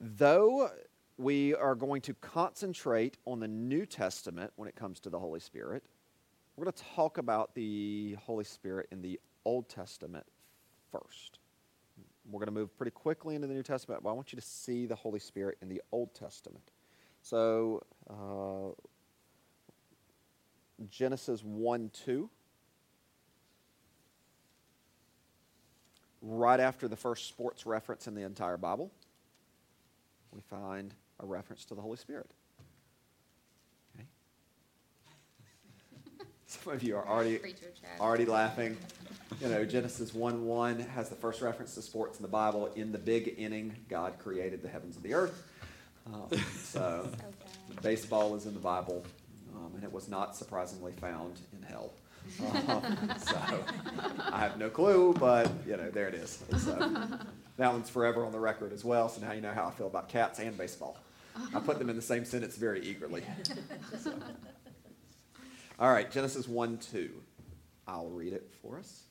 [0.00, 0.70] Though
[1.16, 5.40] we are going to concentrate on the New Testament when it comes to the Holy
[5.40, 5.84] Spirit,
[6.56, 10.26] we're going to talk about the Holy Spirit in the Old Testament
[10.90, 11.38] first.
[12.30, 14.44] We're going to move pretty quickly into the New Testament, but I want you to
[14.44, 16.70] see the Holy Spirit in the Old Testament.
[17.22, 18.74] So, uh,
[20.88, 22.30] Genesis 1 2.
[26.22, 28.90] Right after the first sports reference in the entire Bible,
[30.32, 32.30] we find a reference to the Holy Spirit.
[33.96, 34.06] Okay.
[36.46, 37.40] Some of you are already
[37.98, 38.76] already laughing.
[39.40, 42.70] You know, Genesis 1 1 has the first reference to sports in the Bible.
[42.76, 45.42] In the big inning, God created the heavens and the earth.
[46.06, 47.08] Um, so,
[47.68, 49.04] So baseball is in the Bible,
[49.70, 51.92] um, and it was not surprisingly found in hell.
[52.42, 53.36] Um, so,
[54.30, 56.42] I have no clue, but, you know, there it is.
[56.58, 56.98] So,
[57.56, 59.86] that one's forever on the record as well, so now you know how I feel
[59.86, 60.96] about cats and baseball.
[61.54, 63.22] I put them in the same sentence very eagerly.
[63.98, 64.12] So.
[65.78, 67.10] All right, Genesis 1 2.
[67.88, 69.02] I'll read it for us.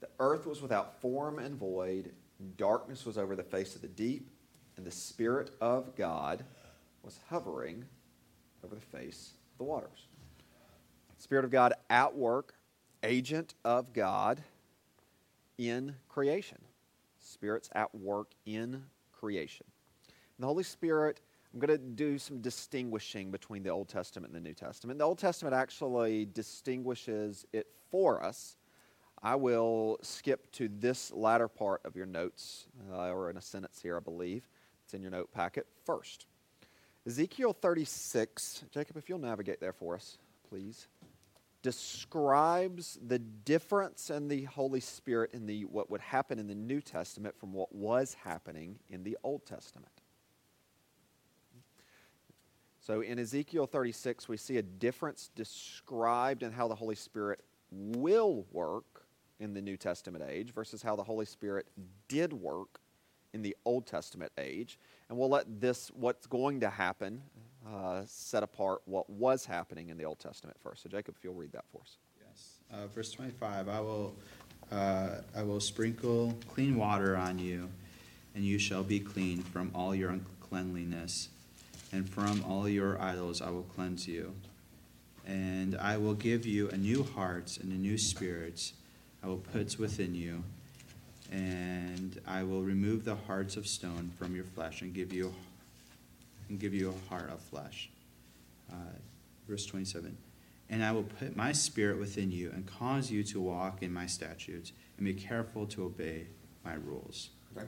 [0.00, 3.88] The earth was without form and void, and darkness was over the face of the
[3.88, 4.30] deep,
[4.76, 6.44] and the Spirit of God
[7.02, 7.84] was hovering
[8.64, 10.06] over the face of the waters.
[11.18, 12.54] Spirit of God at work,
[13.02, 14.42] agent of God
[15.58, 16.58] in creation.
[17.18, 18.82] Spirit's at work in
[19.12, 19.66] creation.
[20.08, 21.20] And the Holy Spirit,
[21.52, 24.98] I'm going to do some distinguishing between the Old Testament and the New Testament.
[24.98, 28.56] The Old Testament actually distinguishes it for us.
[29.22, 33.80] I will skip to this latter part of your notes, uh, or in a sentence
[33.80, 34.48] here, I believe.
[34.92, 36.26] It's in your note packet first.
[37.06, 40.18] Ezekiel 36, Jacob, if you'll navigate there for us,
[40.50, 40.86] please,
[41.62, 46.82] describes the difference in the Holy Spirit in the what would happen in the New
[46.82, 50.02] Testament from what was happening in the Old Testament.
[52.78, 58.44] So in Ezekiel 36, we see a difference described in how the Holy Spirit will
[58.52, 59.06] work
[59.40, 61.66] in the New Testament age versus how the Holy Spirit
[62.08, 62.81] did work
[63.32, 64.78] in the Old Testament age.
[65.08, 67.22] And we'll let this, what's going to happen,
[67.70, 70.82] uh, set apart what was happening in the Old Testament first.
[70.82, 71.96] So, Jacob, if you'll read that for us.
[72.26, 72.58] Yes.
[72.72, 74.14] Uh, verse 25 I will,
[74.70, 77.68] uh, I will sprinkle clean water on you,
[78.34, 81.28] and you shall be clean from all your uncleanliness,
[81.92, 84.34] and from all your idols I will cleanse you.
[85.26, 88.72] And I will give you a new heart and a new spirit
[89.22, 90.42] I will put within you,
[91.32, 95.32] and I will remove the hearts of stone from your flesh and give you
[96.48, 97.88] and give you a heart of flesh.
[98.70, 98.76] Uh,
[99.48, 100.16] verse 27
[100.68, 104.06] And I will put my spirit within you and cause you to walk in my
[104.06, 106.26] statutes and be careful to obey
[106.64, 107.30] my rules.
[107.56, 107.66] Okay.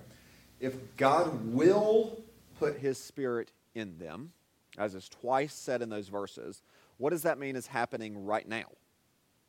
[0.60, 2.20] If God will
[2.58, 4.32] put his spirit in them,
[4.76, 6.62] as is twice said in those verses,
[6.98, 8.66] what does that mean is happening right now?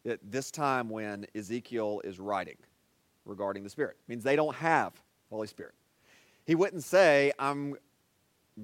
[0.06, 2.58] At this time when Ezekiel is writing
[3.26, 3.98] regarding the Spirit.
[4.08, 4.94] It means they don't have
[5.30, 5.74] Holy Spirit.
[6.46, 7.76] He wouldn't say, I'm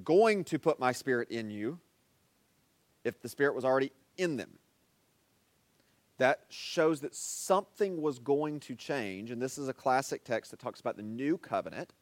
[0.04, 1.80] going to put my spirit in you
[3.04, 4.52] if the Spirit was already in them.
[6.18, 10.60] That shows that something was going to change, and this is a classic text that
[10.60, 11.94] talks about the new covenant,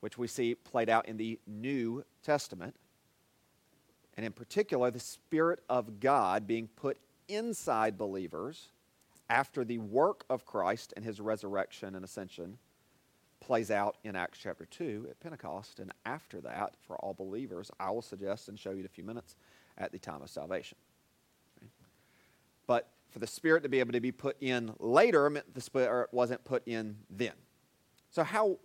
[0.00, 2.74] which we see played out in the New Testament.
[4.16, 8.68] And in particular, the Spirit of God being put inside believers
[9.28, 12.58] after the work of Christ and his resurrection and ascension
[13.40, 15.78] plays out in Acts chapter 2 at Pentecost.
[15.80, 19.04] And after that, for all believers, I will suggest and show you in a few
[19.04, 19.36] minutes
[19.78, 20.78] at the time of salvation.
[22.66, 26.08] But for the Spirit to be able to be put in later meant the Spirit
[26.12, 27.32] wasn't put in then.
[28.10, 28.58] So, how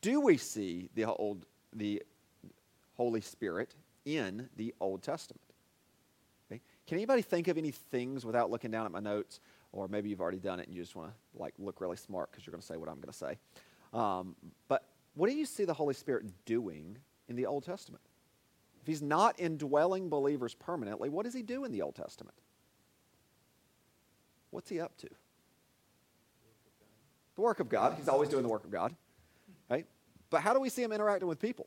[0.00, 2.02] do we see the, old, the
[2.96, 5.42] Holy Spirit in the Old Testament?
[6.50, 6.60] Okay?
[6.86, 9.40] Can anybody think of any things without looking down at my notes?
[9.72, 12.30] Or maybe you've already done it and you just want to like look really smart
[12.30, 13.38] because you're going to say what I'm going to say.
[13.92, 14.34] Um,
[14.68, 18.02] but what do you see the Holy Spirit doing in the Old Testament?
[18.80, 22.36] If he's not indwelling believers permanently, what does he do in the Old Testament?
[24.50, 25.08] What's he up to?
[27.34, 27.94] The work of God.
[27.96, 28.94] He's always doing the work of God.
[29.68, 29.86] Right?
[30.30, 31.66] But how do we see him interacting with people?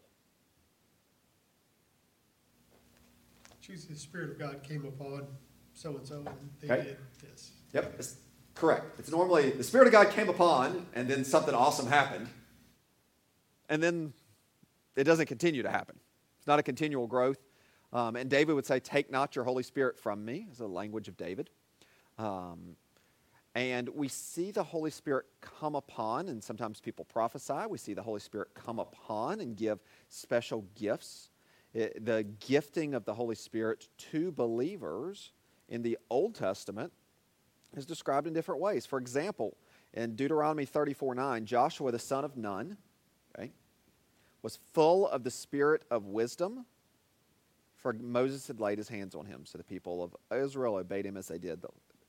[3.62, 5.28] Choose the Spirit of God came upon
[5.74, 6.84] so and so, and they Okay.
[6.84, 7.61] did this.
[7.74, 8.16] Yep, it's
[8.56, 9.00] correct.
[9.00, 12.28] It's normally the Spirit of God came upon, and then something awesome happened.
[13.70, 14.14] And then
[14.96, 15.98] it doesn't continue to happen.
[16.38, 17.40] It's not a continual growth.
[17.94, 21.08] Um, and David would say, Take not your Holy Spirit from me, is the language
[21.08, 21.50] of David.
[22.18, 22.76] Um,
[23.54, 27.66] and we see the Holy Spirit come upon, and sometimes people prophesy.
[27.70, 31.30] We see the Holy Spirit come upon and give special gifts.
[31.74, 35.32] It- the gifting of the Holy Spirit to believers
[35.68, 36.94] in the Old Testament
[37.76, 38.86] is described in different ways.
[38.86, 39.56] For example,
[39.94, 42.78] in Deuteronomy 34 9, Joshua the son of Nun
[43.38, 43.52] okay,
[44.42, 46.66] was full of the spirit of wisdom,
[47.76, 49.46] for Moses had laid his hands on him.
[49.46, 51.64] So the people of Israel obeyed him as they did,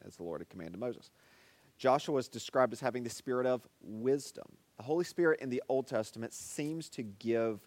[0.07, 1.11] as the Lord had commanded Moses.
[1.79, 4.47] Joshua is described as having the spirit of wisdom.
[4.77, 7.61] The Holy Spirit in the Old Testament seems to give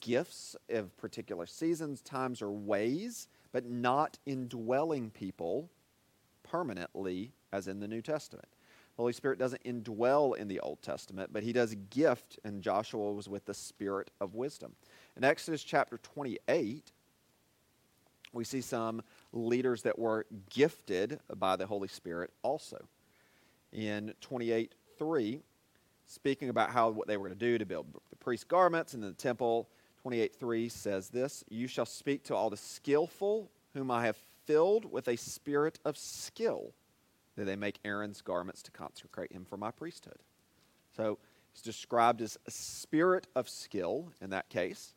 [0.00, 5.70] gifts of particular seasons, times, or ways, but not indwelling people
[6.50, 8.48] permanently as in the New Testament.
[8.96, 13.12] The Holy Spirit doesn't indwell in the Old Testament, but he does gift, and Joshua
[13.12, 14.74] was with the spirit of wisdom.
[15.16, 16.92] In Exodus chapter 28,
[18.32, 22.88] we see some leaders that were gifted by the Holy Spirit also.
[23.72, 25.40] In 28 3,
[26.06, 29.00] speaking about how what they were going to do to build the priest garments in
[29.00, 29.68] the temple,
[30.02, 34.16] 28 3 says this You shall speak to all the skillful whom I have
[34.48, 36.72] filled with a spirit of skill,
[37.36, 40.18] that they make Aaron's garments to consecrate him for my priesthood.
[40.96, 41.18] So
[41.52, 44.94] he's described as a spirit of skill in that case.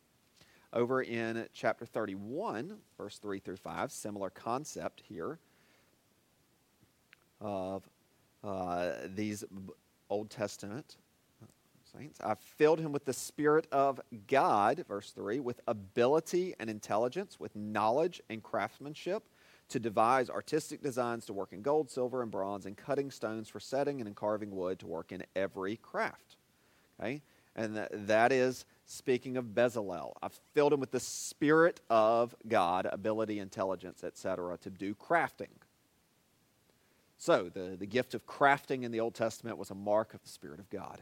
[0.72, 5.38] Over in chapter 31, verse 3 through 5, similar concept here
[7.38, 7.86] of
[8.42, 9.44] uh, these
[10.08, 10.96] Old Testament,
[11.94, 12.18] saints.
[12.24, 17.54] I've filled him with the Spirit of God, verse 3, with ability and intelligence, with
[17.54, 19.24] knowledge and craftsmanship,
[19.72, 23.58] to devise artistic designs to work in gold, silver, and bronze, and cutting stones for
[23.58, 26.36] setting and in carving wood to work in every craft.
[27.00, 27.22] Okay?
[27.56, 30.12] And th- that is speaking of Bezalel.
[30.22, 35.48] I've filled him with the Spirit of God, ability, intelligence, etc., to do crafting.
[37.16, 40.28] So, the, the gift of crafting in the Old Testament was a mark of the
[40.28, 41.00] Spirit of God.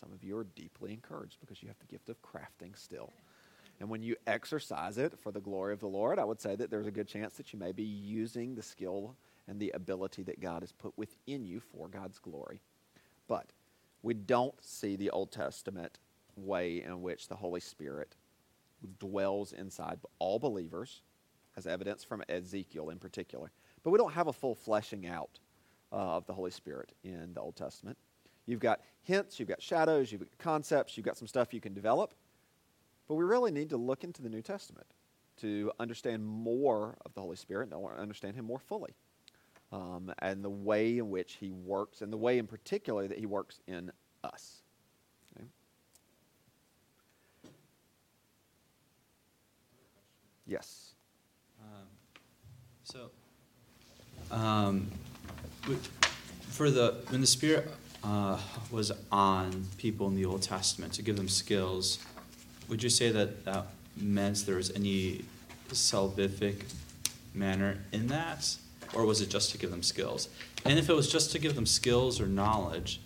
[0.00, 3.12] Some of you are deeply encouraged because you have the gift of crafting still.
[3.80, 6.70] And when you exercise it for the glory of the Lord, I would say that
[6.70, 9.16] there's a good chance that you may be using the skill
[9.48, 12.60] and the ability that God has put within you for God's glory.
[13.26, 13.52] But
[14.02, 15.98] we don't see the Old Testament
[16.36, 18.16] way in which the Holy Spirit
[18.98, 21.02] dwells inside all believers,
[21.56, 23.50] as evidence from Ezekiel in particular.
[23.82, 25.38] But we don't have a full fleshing out
[25.92, 27.96] uh, of the Holy Spirit in the Old Testament.
[28.46, 31.74] You've got hints, you've got shadows, you've got concepts, you've got some stuff you can
[31.74, 32.14] develop.
[33.10, 34.86] But we really need to look into the New Testament
[35.38, 38.94] to understand more of the Holy Spirit and understand Him more fully.
[39.72, 43.26] Um, and the way in which He works, and the way in particular that He
[43.26, 43.90] works in
[44.22, 44.62] us.
[45.36, 45.48] Okay?
[50.46, 50.94] Yes.
[51.60, 51.88] Um,
[52.84, 53.10] So,
[54.30, 54.88] um,
[56.50, 57.72] for the, when the Spirit
[58.04, 58.38] uh,
[58.70, 61.98] was on people in the Old Testament to give them skills,
[62.70, 65.24] would you say that that meant there was any
[65.68, 66.62] salvific
[67.34, 68.56] manner in that?
[68.94, 70.28] Or was it just to give them skills?
[70.64, 73.00] And if it was just to give them skills or knowledge,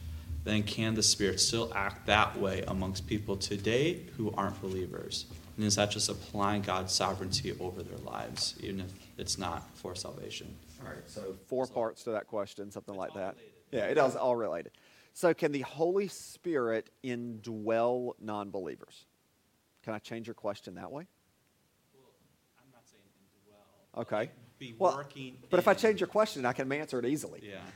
[0.45, 5.27] then can the Spirit still act that way amongst people today who aren't believers?
[5.57, 9.95] And is that just applying God's sovereignty over their lives, even if it's not for
[9.95, 10.55] salvation?
[10.83, 13.37] All right, so four So- parts to that question, something like that.
[13.37, 13.53] related.
[13.73, 14.73] Yeah, it is all related.
[15.13, 19.07] So, can the Holy Spirit indwell non believers?
[19.85, 21.07] Can I change your question that way?
[21.95, 22.09] Well,
[22.59, 24.01] I'm not saying indwell.
[24.01, 24.31] Okay.
[24.59, 25.37] Be Well, working.
[25.51, 27.41] But if I change your question, I can answer it easily.
[27.43, 27.59] Yeah.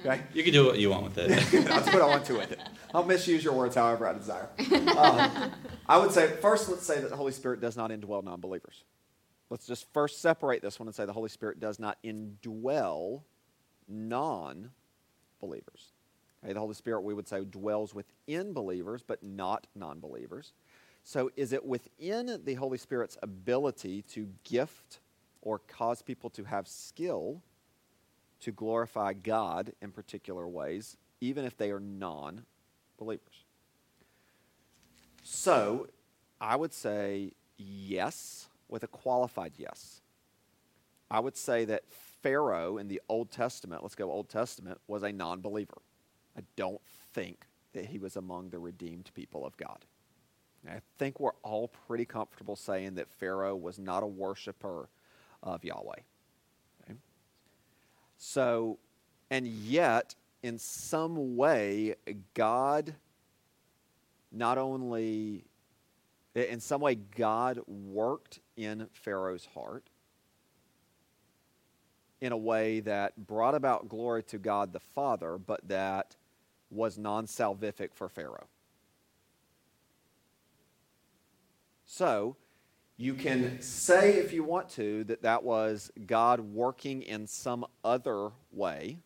[0.00, 0.22] Okay?
[0.34, 1.28] You can do what you want with it.
[1.64, 2.60] That's what I want to with it.
[2.94, 4.48] I'll misuse your words however I desire.
[4.96, 5.52] Um,
[5.88, 8.84] I would say, first, let's say that the Holy Spirit does not indwell non believers.
[9.50, 13.22] Let's just first separate this one and say the Holy Spirit does not indwell
[13.88, 14.70] non
[15.40, 15.92] believers.
[16.44, 20.52] Okay, the Holy Spirit, we would say, dwells within believers, but not non believers.
[21.08, 24.98] So, is it within the Holy Spirit's ability to gift
[25.40, 27.42] or cause people to have skill
[28.40, 32.44] to glorify God in particular ways, even if they are non
[32.98, 33.44] believers?
[35.22, 35.86] So,
[36.40, 40.00] I would say yes, with a qualified yes.
[41.08, 41.84] I would say that
[42.20, 45.82] Pharaoh in the Old Testament, let's go Old Testament, was a non believer.
[46.36, 46.80] I don't
[47.12, 49.84] think that he was among the redeemed people of God.
[50.68, 54.88] I think we're all pretty comfortable saying that Pharaoh was not a worshiper
[55.42, 56.00] of Yahweh.
[56.82, 56.94] Okay?
[58.16, 58.78] So,
[59.30, 61.94] and yet, in some way,
[62.34, 62.94] God
[64.32, 65.44] not only,
[66.34, 69.88] in some way, God worked in Pharaoh's heart
[72.20, 76.16] in a way that brought about glory to God the Father, but that
[76.70, 78.46] was non salvific for Pharaoh.
[81.86, 82.36] So,
[82.98, 88.30] you can say, if you want to, that that was God working in some other
[88.50, 88.98] way.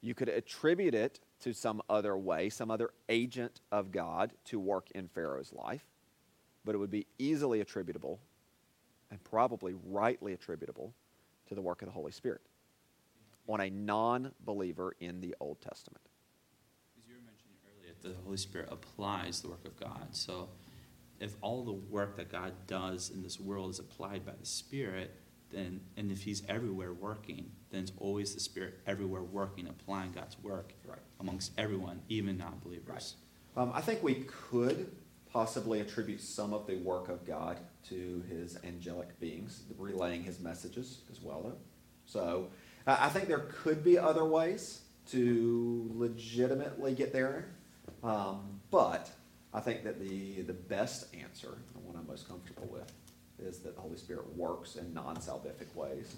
[0.00, 4.90] You could attribute it to some other way, some other agent of God to work
[4.94, 5.84] in Pharaoh's life,
[6.64, 8.18] but it would be easily attributable
[9.10, 10.94] and probably rightly attributable
[11.48, 12.40] to the work of the Holy Spirit
[13.46, 16.02] on a non believer in the Old Testament.
[16.98, 20.08] As you were mentioning earlier, the Holy Spirit applies the work of God.
[20.12, 20.48] So,
[21.20, 25.14] if all the work that God does in this world is applied by the Spirit,
[25.50, 30.36] then and if He's everywhere working, then it's always the Spirit everywhere working, applying God's
[30.42, 30.98] work Right.
[31.20, 33.16] amongst everyone, even non-believers.
[33.56, 34.90] Um, I think we could
[35.32, 37.58] possibly attribute some of the work of God
[37.88, 41.42] to his angelic beings, relaying his messages as well.
[41.42, 41.56] Though.
[42.06, 42.48] So
[42.86, 44.80] I I think there could be other ways
[45.10, 47.50] to legitimately get there,
[48.02, 49.10] um, but
[49.54, 52.92] I think that the, the best answer, the one I'm most comfortable with,
[53.38, 56.16] is that the Holy Spirit works in non salvific ways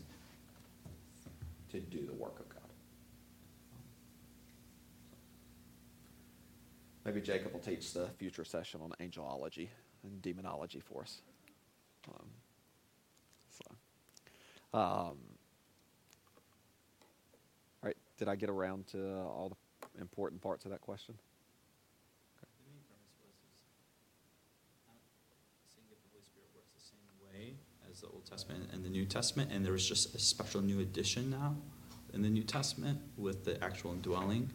[1.70, 2.62] to do the work of God.
[7.05, 9.68] Maybe Jacob will teach the future session on angelology
[10.03, 11.20] and demonology for us.
[12.09, 12.26] Um,
[13.51, 15.16] so, um, all
[17.82, 19.57] right, did I get around to all
[19.95, 21.16] the important parts of that question?
[27.97, 30.81] Was the Old Testament and the New Testament, and there was just a special new
[30.81, 31.57] edition now
[32.13, 34.51] in the New Testament with the actual indwelling,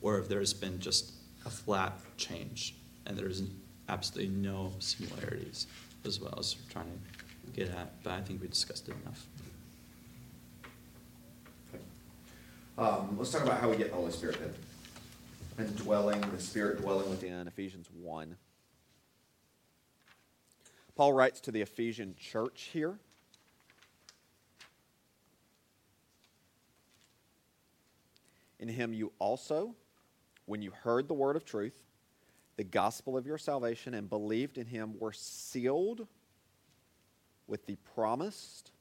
[0.00, 1.12] or if there's been just
[1.44, 2.74] a flat change
[3.04, 3.42] and there's
[3.88, 5.66] absolutely no similarities
[6.06, 8.02] as well as trying to get at.
[8.02, 9.26] But I think we discussed it enough.
[12.78, 14.54] Um, let's talk about how we get the Holy Spirit then.
[15.58, 18.36] And dwelling, the Spirit dwelling within, Ephesians 1.
[20.96, 22.98] Paul writes to the Ephesian church here.
[28.58, 29.74] In him you also,
[30.46, 31.74] when you heard the word of truth,
[32.56, 36.06] the gospel of your salvation, and believed in him, were sealed
[37.46, 38.72] with the promised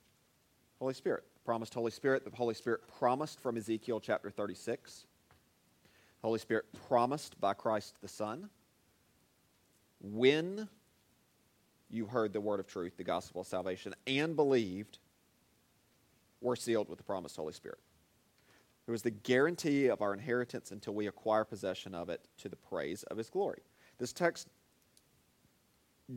[0.79, 1.25] Holy Spirit.
[1.33, 5.05] The promised Holy Spirit, the Holy Spirit promised from Ezekiel chapter 36.
[6.21, 8.49] Holy Spirit promised by Christ the Son.
[9.99, 10.69] When
[11.89, 14.99] you heard the word of truth, the gospel of salvation, and believed,
[16.41, 17.79] were sealed with the promised Holy Spirit.
[18.87, 22.55] It was the guarantee of our inheritance until we acquire possession of it to the
[22.55, 23.61] praise of his glory.
[23.97, 24.47] This text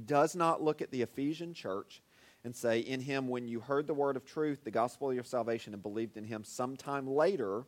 [0.04, 2.02] does not look at the Ephesian church
[2.44, 5.24] and say, In him, when you heard the word of truth, the gospel of your
[5.24, 7.64] salvation, and believed in him, sometime later,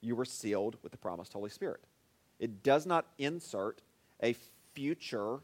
[0.00, 1.84] you were sealed with the promised Holy Spirit.
[2.38, 3.82] It does not insert
[4.22, 4.34] a
[4.74, 5.40] future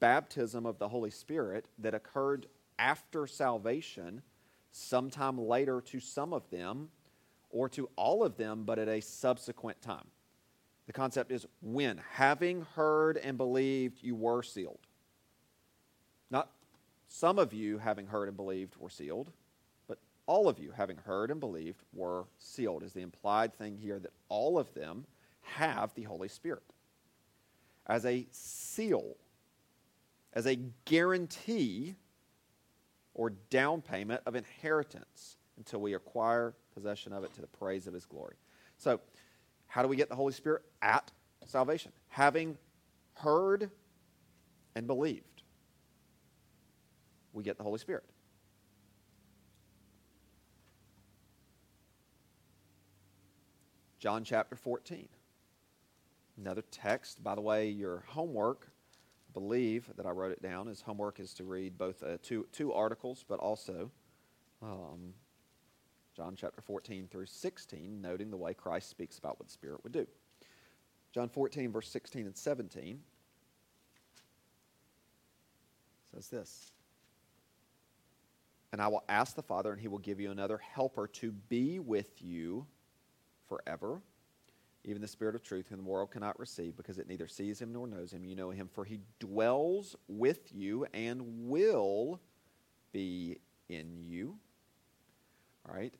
[0.00, 2.46] baptism of the Holy Spirit that occurred
[2.78, 4.22] after salvation,
[4.70, 6.88] sometime later to some of them,
[7.50, 10.06] or to all of them, but at a subsequent time.
[10.86, 14.80] The concept is when, having heard and believed, you were sealed.
[16.30, 16.50] Not
[17.08, 19.30] some of you, having heard and believed, were sealed,
[19.86, 23.98] but all of you, having heard and believed, were sealed, is the implied thing here
[23.98, 25.04] that all of them
[25.42, 26.62] have the Holy Spirit
[27.86, 29.16] as a seal,
[30.32, 31.94] as a guarantee
[33.14, 37.94] or down payment of inheritance until we acquire possession of it to the praise of
[37.94, 38.36] his glory.
[38.78, 39.00] So,
[39.66, 40.62] how do we get the Holy Spirit?
[40.80, 41.10] At
[41.46, 41.92] salvation.
[42.08, 42.58] Having
[43.14, 43.70] heard
[44.74, 45.42] and believed,
[47.32, 48.04] we get the Holy Spirit.
[53.98, 55.08] John chapter 14.
[56.36, 57.22] Another text.
[57.22, 58.71] By the way, your homework,
[59.32, 62.72] believe that I wrote it down, is homework is to read both uh, two, two
[62.72, 63.90] articles, but also
[64.62, 65.14] um,
[66.16, 69.92] John chapter 14 through 16, noting the way Christ speaks about what the Spirit would
[69.92, 70.06] do.
[71.12, 73.00] John 14, verse 16 and 17
[76.14, 76.72] says this
[78.72, 81.78] And I will ask the Father, and he will give you another helper to be
[81.78, 82.66] with you
[83.48, 84.00] forever,
[84.84, 87.72] even the Spirit of truth, whom the world cannot receive, because it neither sees him
[87.72, 88.24] nor knows him.
[88.24, 92.20] You know him, for he dwells with you and will
[92.92, 94.36] be in you.
[95.68, 95.94] All right?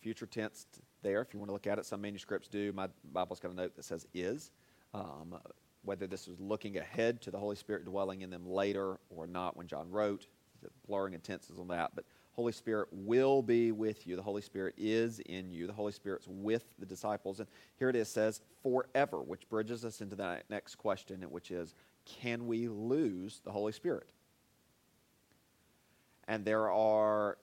[0.00, 0.66] Future tense
[1.02, 1.86] there, if you want to look at it.
[1.86, 2.72] Some manuscripts do.
[2.72, 4.50] My Bible's got a note that says is.
[4.94, 5.38] Um,
[5.82, 9.56] whether this was looking ahead to the Holy Spirit dwelling in them later or not
[9.56, 10.26] when John wrote,
[10.86, 11.92] blurring of tenses on that.
[11.94, 12.04] But
[12.38, 14.14] Holy Spirit will be with you.
[14.14, 15.66] The Holy Spirit is in you.
[15.66, 17.40] The Holy Spirit's with the disciples.
[17.40, 17.48] And
[17.80, 21.74] here it is says forever, which bridges us into the next question, which is
[22.04, 24.12] can we lose the Holy Spirit?
[26.28, 27.38] And there are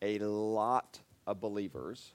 [0.00, 2.14] a lot of believers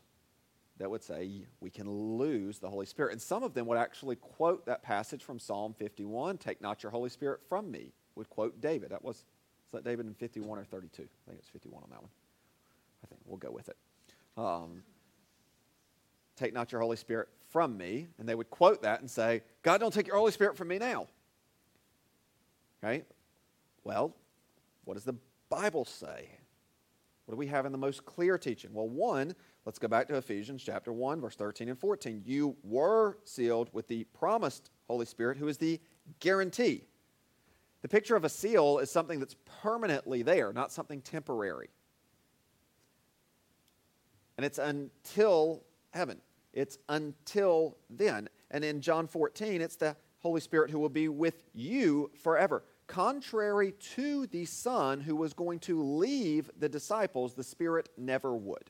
[0.79, 1.87] that would say we can
[2.17, 3.11] lose the Holy Spirit.
[3.11, 6.91] And some of them would actually quote that passage from Psalm 51 Take not your
[6.91, 8.89] Holy Spirit from me, would quote David.
[8.89, 9.23] That was,
[9.71, 11.03] is that David in 51 or 32?
[11.03, 12.11] I think it's 51 on that one.
[13.05, 13.77] I think we'll go with it.
[14.35, 14.83] Um,
[16.35, 18.07] take not your Holy Spirit from me.
[18.19, 20.77] And they would quote that and say, God, don't take your Holy Spirit from me
[20.77, 21.07] now.
[22.83, 23.03] Okay?
[23.85, 24.13] Well,
[24.83, 25.15] what does the
[25.49, 26.27] Bible say?
[27.25, 28.71] What do we have in the most clear teaching?
[28.73, 32.23] Well, one, let's go back to Ephesians chapter 1, verse 13 and 14.
[32.25, 35.79] You were sealed with the promised Holy Spirit, who is the
[36.19, 36.83] guarantee.
[37.81, 41.69] The picture of a seal is something that's permanently there, not something temporary.
[44.37, 46.21] And it's until heaven.
[46.53, 48.29] It's until then.
[48.51, 53.71] And in John 14, it's the Holy Spirit who will be with you forever contrary
[53.95, 58.69] to the Son who was going to leave the disciples, the Spirit never would.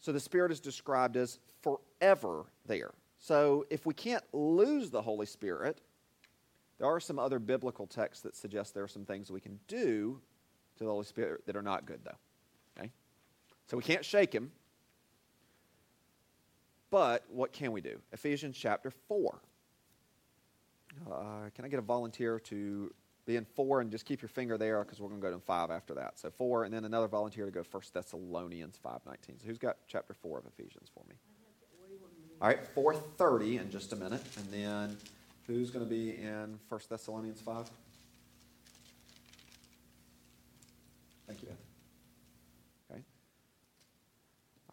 [0.00, 2.90] So the Spirit is described as forever there.
[3.24, 5.80] So if we can't lose the Holy Spirit,
[6.76, 10.20] there are some other biblical texts that suggest there are some things we can do
[10.76, 12.18] to the Holy Spirit that are not good, though.
[12.78, 12.90] Okay?
[13.66, 14.52] So we can't shake him.
[16.90, 17.98] But what can we do?
[18.12, 19.40] Ephesians chapter 4.
[21.10, 21.14] Uh,
[21.54, 22.92] can I get a volunteer to
[23.24, 25.40] be in 4, and just keep your finger there because we're going to go to
[25.40, 26.18] 5 after that.
[26.18, 29.40] So 4, and then another volunteer to go 1 Thessalonians 5.19.
[29.40, 31.14] So who's got chapter 4 of Ephesians for me?
[32.44, 34.20] All right, 4.30 in just a minute.
[34.36, 34.98] And then
[35.46, 37.70] who's going to be in 1 Thessalonians 5?
[41.26, 41.48] Thank you,
[42.90, 43.00] Okay.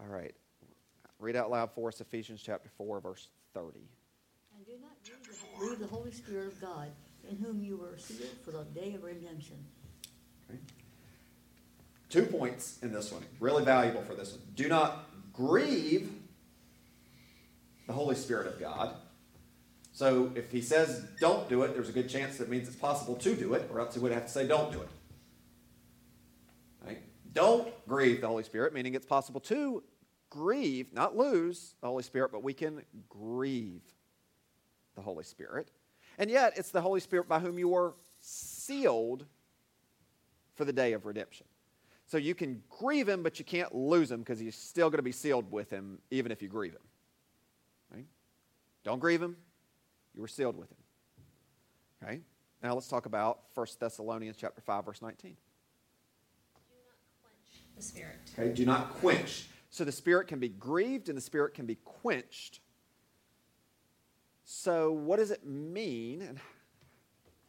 [0.02, 0.36] All right.
[1.18, 3.80] Read out loud for us Ephesians chapter 4, verse 30.
[4.58, 4.98] And do not
[5.58, 6.92] grieve the- the Holy Spirit of God,
[7.30, 9.66] in whom you were sealed for the day of redemption.
[10.50, 10.60] Okay.
[12.10, 14.42] Two points in this one, really valuable for this one.
[14.56, 16.21] Do not grieve
[17.92, 18.96] the Holy Spirit of God.
[19.92, 23.16] So if he says don't do it, there's a good chance that means it's possible
[23.16, 24.88] to do it, or else he would have to say don't do it.
[26.86, 27.00] Right?
[27.34, 29.84] Don't grieve the Holy Spirit, meaning it's possible to
[30.30, 33.82] grieve, not lose the Holy Spirit, but we can grieve
[34.96, 35.70] the Holy Spirit.
[36.18, 39.26] And yet, it's the Holy Spirit by whom you were sealed
[40.56, 41.46] for the day of redemption.
[42.08, 45.04] So you can grieve him, but you can't lose him because he's still going to
[45.04, 46.82] be sealed with him, even if you grieve him.
[48.84, 49.36] Don't grieve him.
[50.14, 50.78] You were sealed with him.
[52.04, 52.22] Okay?
[52.64, 55.36] Now let's talk about 1 Thessalonians chapter 5, verse 19.
[57.76, 58.20] The Spirit.
[58.38, 59.48] Okay, do not quench.
[59.70, 62.60] So the spirit can be grieved and the spirit can be quenched.
[64.44, 66.38] So what does it mean and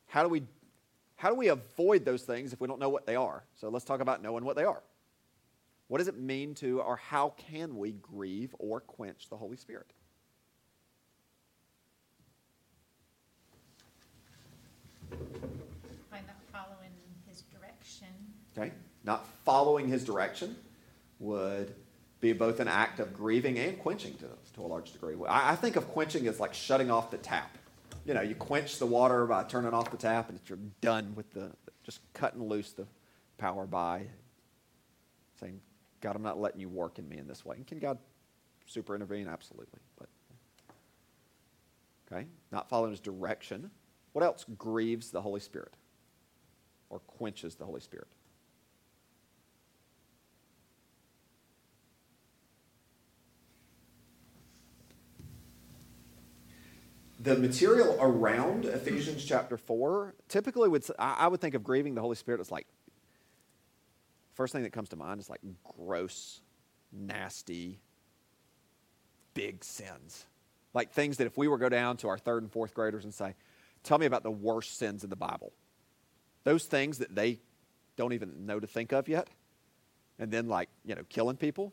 [0.07, 0.45] how do we
[1.17, 3.45] how do we avoid those things if we don't know what they are?
[3.55, 4.83] So let's talk about knowing what they are.
[5.89, 9.93] What does it mean to or how can we grieve or quench the Holy Spirit?
[15.11, 16.93] By not following
[17.27, 18.09] his direction.
[18.57, 18.73] Okay?
[19.05, 20.57] Not following his direction
[21.19, 21.75] would
[22.21, 25.17] be both an act of grieving and quenching to, to a large degree.
[25.29, 27.59] I, I think of quenching as like shutting off the tap.
[28.05, 31.33] You know, you quench the water by turning off the tap and you're done with
[31.33, 31.51] the,
[31.83, 32.87] just cutting loose the
[33.39, 34.07] power by
[35.41, 35.61] saying,
[36.01, 37.57] God, I'm not letting you work in me in this way.
[37.57, 37.99] And can God
[38.67, 39.29] super intervene?
[39.29, 39.81] Absolutely.
[39.99, 40.09] But,
[42.11, 42.27] okay?
[42.51, 43.71] Not following his direction.
[44.13, 45.75] What else grieves the Holy Spirit
[46.91, 48.09] or quenches the Holy Spirit?
[57.23, 62.17] The material around Ephesians chapter 4 typically would, I would think of grieving the Holy
[62.17, 62.67] Spirit as like,
[64.35, 65.41] first thing that comes to mind is like
[65.77, 66.41] gross,
[66.91, 67.79] nasty,
[69.35, 70.27] big sins.
[70.75, 73.15] Like things that if we were go down to our third and fourth graders and
[73.15, 73.35] say,
[73.85, 75.53] tell me about the worst sins in the Bible.
[76.43, 77.39] Those things that they
[77.97, 79.29] don't even know to think of yet,
[80.19, 81.73] and then like, you know, killing people,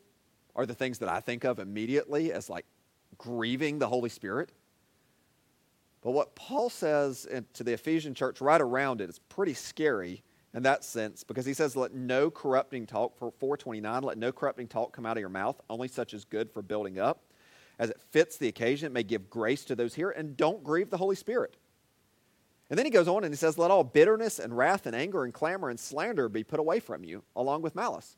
[0.54, 2.66] are the things that I think of immediately as like
[3.18, 4.52] grieving the Holy Spirit.
[6.02, 10.22] But what Paul says to the Ephesian church right around it is pretty scary
[10.54, 14.68] in that sense because he says, Let no corrupting talk, for 429, let no corrupting
[14.68, 17.22] talk come out of your mouth, only such as good for building up.
[17.78, 20.90] As it fits the occasion, it may give grace to those here, and don't grieve
[20.90, 21.56] the Holy Spirit.
[22.68, 25.24] And then he goes on and he says, Let all bitterness and wrath and anger
[25.24, 28.16] and clamor and slander be put away from you, along with malice.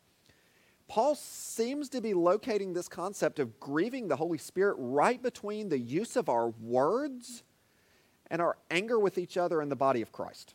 [0.89, 5.79] Paul seems to be locating this concept of grieving the Holy Spirit right between the
[5.79, 7.45] use of our words
[8.33, 10.55] and our anger with each other in the body of Christ.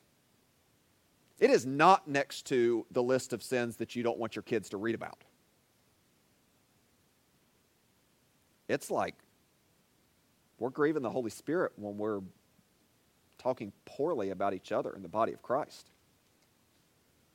[1.39, 4.69] It is not next to the list of sins that you don't want your kids
[4.69, 5.23] to read about.
[8.67, 9.13] It's like
[10.57, 12.21] we're grieving the Holy Spirit when we're
[13.37, 15.91] talking poorly about each other in the body of Christ.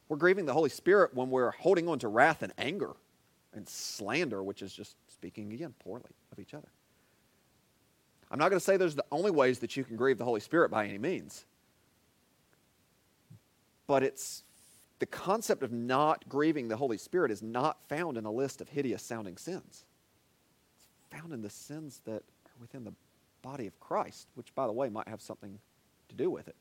[0.09, 2.91] We're grieving the Holy Spirit when we're holding on to wrath and anger
[3.55, 6.69] and slander, which is just speaking again poorly of each other.
[8.33, 10.25] I'm not going to say those are the only ways that you can grieve the
[10.25, 11.45] Holy Spirit by any means.
[13.87, 14.43] But it's
[15.01, 18.71] the concept of not grieving the Holy Spirit is not found in a list of
[18.71, 19.85] hideous sounding sins.
[20.97, 22.95] It's found in the sins that are within the
[23.43, 25.59] body of Christ, which, by the way, might have something
[26.09, 26.57] to do with it.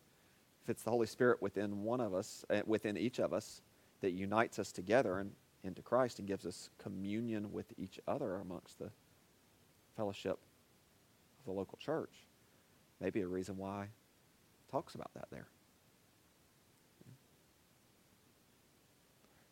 [0.65, 3.61] If it's the Holy Spirit within one of us, uh, within each of us,
[4.01, 5.31] that unites us together and
[5.63, 8.89] into Christ and gives us communion with each other amongst the
[9.95, 10.37] fellowship
[11.41, 12.25] of the local church.
[12.99, 13.87] Maybe a reason why
[14.71, 15.47] talks about that there.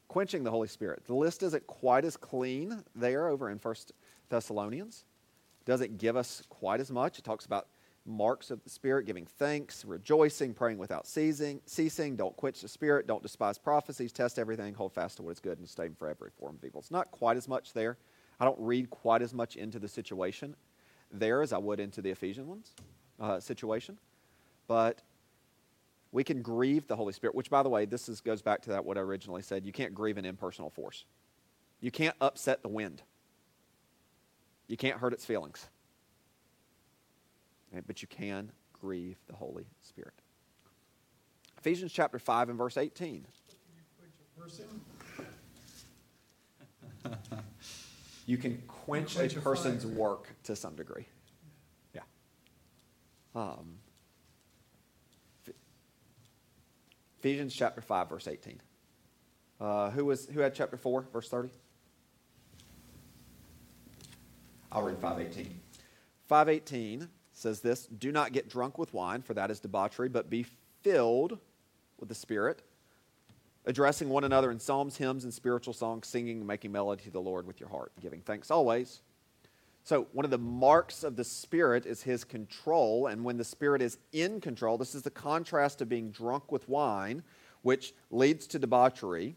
[0.07, 1.03] Quenching the Holy Spirit.
[1.05, 3.91] The list isn't quite as clean there over in First
[4.29, 5.05] Thessalonians.
[5.65, 7.19] Doesn't give us quite as much.
[7.19, 7.67] It talks about
[8.05, 12.15] marks of the Spirit, giving thanks, rejoicing, praying without ceasing, ceasing.
[12.15, 13.05] Don't quench the Spirit.
[13.05, 14.11] Don't despise prophecies.
[14.11, 14.73] Test everything.
[14.73, 16.79] Hold fast to what is good and stay for every form of evil.
[16.79, 17.97] It's not quite as much there.
[18.39, 20.55] I don't read quite as much into the situation
[21.11, 22.73] there as I would into the Ephesian ones
[23.19, 23.97] uh, situation.
[24.67, 25.01] But
[26.11, 28.71] We can grieve the Holy Spirit, which, by the way, this is, goes back to
[28.71, 29.63] that what I originally said.
[29.65, 31.05] You can't grieve an impersonal force.
[31.81, 33.03] You can't upset the wind.
[34.67, 35.67] You can't hurt its feelings.
[37.85, 40.13] But you can grieve the Holy Spirit.
[41.59, 43.25] Ephesians chapter 5 and verse 18.
[48.29, 49.93] You can quench, Quench a a person's fire.
[49.93, 51.07] work to some degree.
[51.95, 52.01] Yeah.
[53.33, 53.79] Um,
[57.17, 58.61] Ephesians chapter 5, verse 18.
[59.59, 61.49] Uh, who, was, who had chapter 4, verse 30?
[64.71, 65.59] I'll read 518.
[66.27, 70.45] 518 says this Do not get drunk with wine, for that is debauchery, but be
[70.83, 71.39] filled
[71.99, 72.61] with the Spirit,
[73.65, 77.21] addressing one another in psalms, hymns, and spiritual songs, singing and making melody to the
[77.21, 79.01] Lord with your heart, giving thanks always.
[79.83, 83.81] So, one of the marks of the Spirit is his control, and when the Spirit
[83.81, 87.23] is in control, this is the contrast of being drunk with wine,
[87.61, 89.35] which leads to debauchery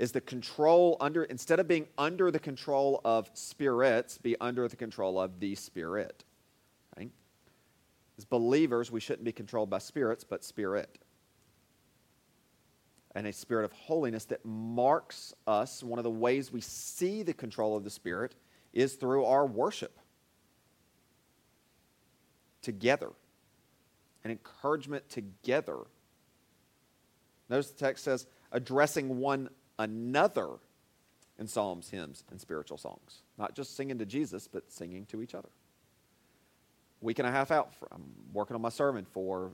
[0.00, 4.74] is the control under instead of being under the control of spirits be under the
[4.74, 6.24] control of the spirit
[6.96, 7.10] right
[8.16, 10.98] as believers we shouldn't be controlled by spirits but spirit
[13.14, 17.34] and a spirit of holiness that marks us one of the ways we see the
[17.34, 18.34] control of the spirit
[18.72, 19.98] is through our worship
[22.62, 23.10] together
[24.24, 25.78] an encouragement together
[27.48, 29.48] notice the text says addressing one
[29.78, 30.58] another
[31.40, 33.22] in psalms, hymns, and spiritual songs.
[33.38, 35.48] Not just singing to Jesus, but singing to each other.
[37.00, 39.52] Week and a half out, I'm working on my sermon for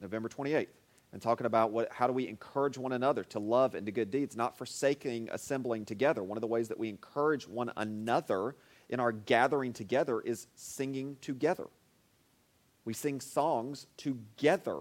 [0.00, 0.66] November 28th
[1.12, 4.10] and talking about what, how do we encourage one another to love and to good
[4.10, 6.22] deeds, not forsaking assembling together.
[6.22, 8.56] One of the ways that we encourage one another
[8.88, 11.68] in our gathering together is singing together.
[12.84, 14.78] We sing songs together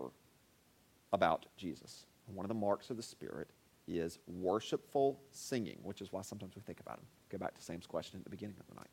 [1.11, 2.05] about Jesus.
[2.27, 3.49] One of the marks of the Spirit
[3.87, 7.05] is worshipful singing, which is why sometimes we think about them.
[7.29, 8.89] Go back to Sam's question at the beginning of the night.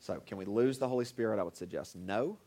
[0.00, 1.38] So, can we lose the Holy Spirit?
[1.38, 2.38] I would suggest no.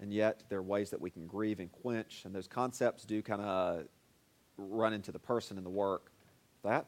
[0.00, 3.22] And yet, there are ways that we can grieve and quench, and those concepts do
[3.22, 3.84] kind of
[4.58, 6.10] run into the person and the work.
[6.64, 6.86] That.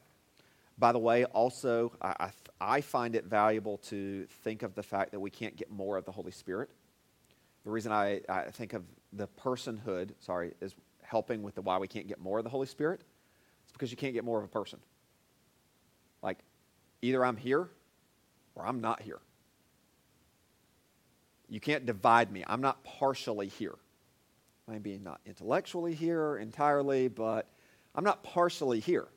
[0.77, 2.31] By the way, also, I,
[2.61, 6.05] I, find it valuable to think of the fact that we can't get more of
[6.05, 6.69] the Holy Spirit.
[7.65, 11.87] The reason I, I think of the personhood, sorry, is helping with the why we
[11.87, 13.01] can't get more of the Holy Spirit.
[13.63, 14.79] It's because you can't get more of a person.
[16.21, 16.37] Like,
[17.01, 17.69] either I'm here
[18.55, 19.19] or I'm not here.
[21.49, 22.43] You can't divide me.
[22.47, 23.75] I'm not partially here.
[24.67, 27.47] Maybe not intellectually here entirely, but
[27.95, 29.07] I'm not partially here.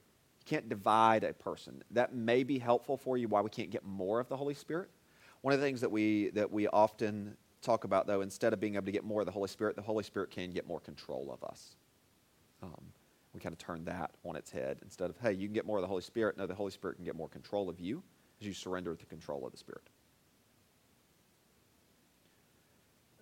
[0.40, 1.82] You can't divide a person.
[1.90, 4.88] That may be helpful for you why we can't get more of the Holy Spirit.
[5.42, 8.74] One of the things that we that we often talk about though, instead of being
[8.74, 11.30] able to get more of the Holy Spirit, the Holy Spirit can get more control
[11.32, 11.76] of us.
[12.62, 12.92] Um,
[13.34, 14.78] we kind of turn that on its head.
[14.82, 16.96] Instead of, hey, you can get more of the Holy Spirit, no, the Holy Spirit
[16.96, 18.02] can get more control of you
[18.40, 19.82] as you surrender the control of the Spirit.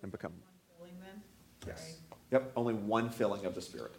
[0.03, 0.33] And become,
[0.77, 1.23] Filling then?
[1.67, 1.81] yes.
[1.81, 1.93] Sorry.
[2.31, 3.93] Yep, only one filling of the Spirit.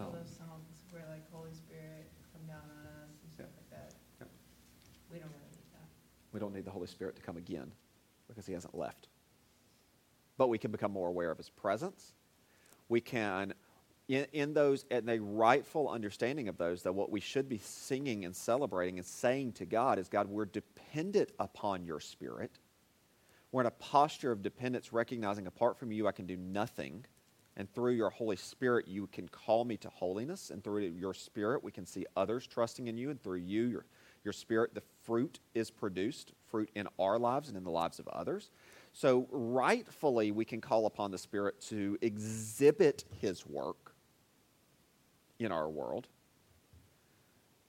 [0.00, 3.56] All Um, those songs where like Holy Spirit come down on us and stuff Yep.
[3.56, 3.94] like that.
[4.20, 4.28] Yep.
[5.12, 5.88] We don't really need that.
[6.32, 7.70] We don't need the Holy Spirit to come again
[8.26, 9.08] because he hasn't left.
[10.38, 12.14] But we can become more aware of his presence.
[12.88, 13.52] We can,
[14.08, 18.24] in, in those, and a rightful understanding of those, that what we should be singing
[18.24, 22.58] and celebrating and saying to God is God, we're dependent upon your Spirit.
[23.52, 27.04] We're in a posture of dependence, recognizing apart from you, I can do nothing.
[27.56, 30.50] And through your Holy Spirit, you can call me to holiness.
[30.50, 33.10] And through your Spirit, we can see others trusting in you.
[33.10, 33.86] And through you, your,
[34.24, 38.06] your Spirit, the fruit is produced fruit in our lives and in the lives of
[38.08, 38.50] others.
[38.92, 43.94] So, rightfully, we can call upon the Spirit to exhibit His work
[45.38, 46.06] in our world.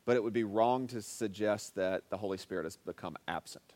[0.06, 3.74] But it would be wrong to suggest that the Holy Spirit has become absent.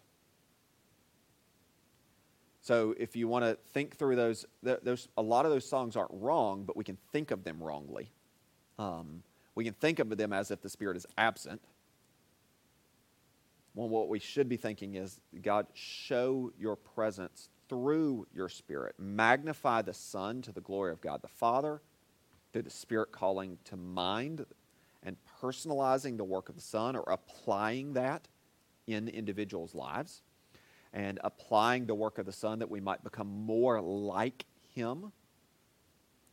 [2.65, 5.95] So if you want to think through those, th- those, a lot of those songs
[5.95, 8.09] aren't wrong, but we can think of them wrongly.
[8.79, 9.21] Um,
[9.53, 11.61] we can think of them as if the Spirit is absent.
[13.75, 18.95] Well, what we should be thinking is, God, show your presence through your Spirit.
[18.97, 21.83] Magnify the Son to the glory of God the Father,
[22.51, 24.43] through the Spirit calling to mind
[25.03, 28.27] and personalizing the work of the Son or applying that
[28.87, 30.23] in individuals' lives
[30.95, 35.11] and applying the work of the Son that we might become more like Him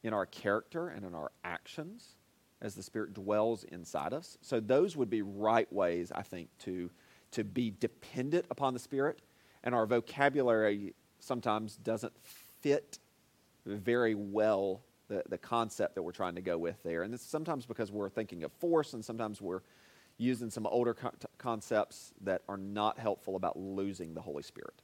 [0.02, 2.16] in our character and in our actions
[2.62, 4.38] as the Spirit dwells inside us.
[4.40, 6.90] So, those would be right ways, I think, to,
[7.32, 9.20] to be dependent upon the Spirit
[9.64, 12.12] and our vocabulary sometimes doesn't
[12.60, 12.98] fit
[13.64, 17.02] very well the, the concept that we're trying to go with there.
[17.02, 19.60] And it's sometimes because we're thinking of force, and sometimes we're
[20.22, 24.82] using some older co- concepts that are not helpful about losing the Holy Spirit.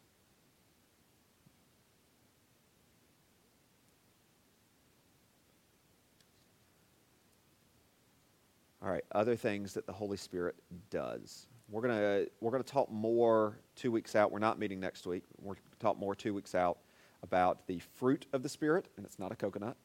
[8.82, 10.57] All right, other things that the Holy Spirit
[10.91, 11.47] does.
[11.68, 14.30] We're going to we're to talk more 2 weeks out.
[14.32, 15.24] We're not meeting next week.
[15.41, 16.78] We're going to talk more 2 weeks out
[17.22, 19.76] about the fruit of the Spirit, and it's not a coconut.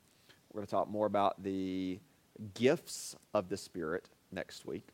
[0.51, 1.99] We're going to talk more about the
[2.53, 4.89] gifts of the Spirit next week,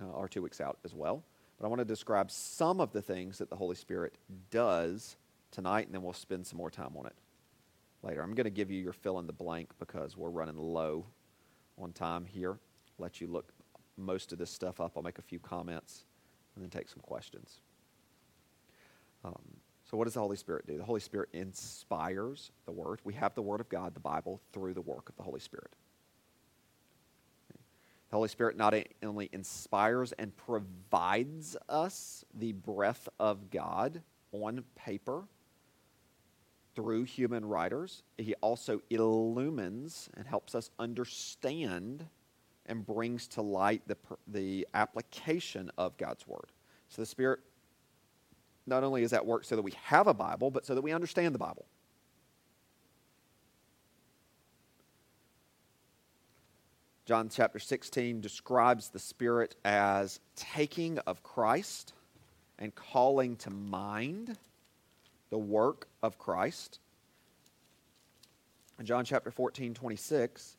[0.00, 1.22] uh, or 2 weeks out as well.
[1.58, 4.14] But I want to describe some of the things that the Holy Spirit
[4.50, 5.16] does
[5.50, 7.14] tonight, and then we'll spend some more time on it
[8.02, 8.22] later.
[8.22, 11.06] I'm going to give you your fill in the blank because we're running low
[11.76, 12.58] on time here.
[12.98, 13.52] Let you look
[13.96, 14.92] most of this stuff up.
[14.96, 16.04] I'll make a few comments
[16.54, 17.60] and then take some questions.
[19.24, 19.42] Um,
[19.90, 20.76] so, what does the Holy Spirit do?
[20.76, 23.00] The Holy Spirit inspires the Word.
[23.04, 25.72] We have the Word of God, the Bible, through the work of the Holy Spirit.
[28.10, 34.02] The Holy Spirit not only inspires and provides us the breath of God
[34.32, 35.24] on paper
[36.74, 42.06] through human writers, He also illumines and helps us understand
[42.64, 43.96] and brings to light the,
[44.26, 46.52] the application of God's Word.
[46.88, 47.40] So the Spirit
[48.66, 50.92] not only is at work so that we have a Bible, but so that we
[50.92, 51.66] understand the Bible.
[57.08, 61.94] John chapter 16 describes the Spirit as taking of Christ
[62.58, 64.36] and calling to mind
[65.30, 66.80] the work of Christ.
[68.76, 70.58] And John chapter 14, 26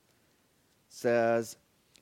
[0.90, 1.56] says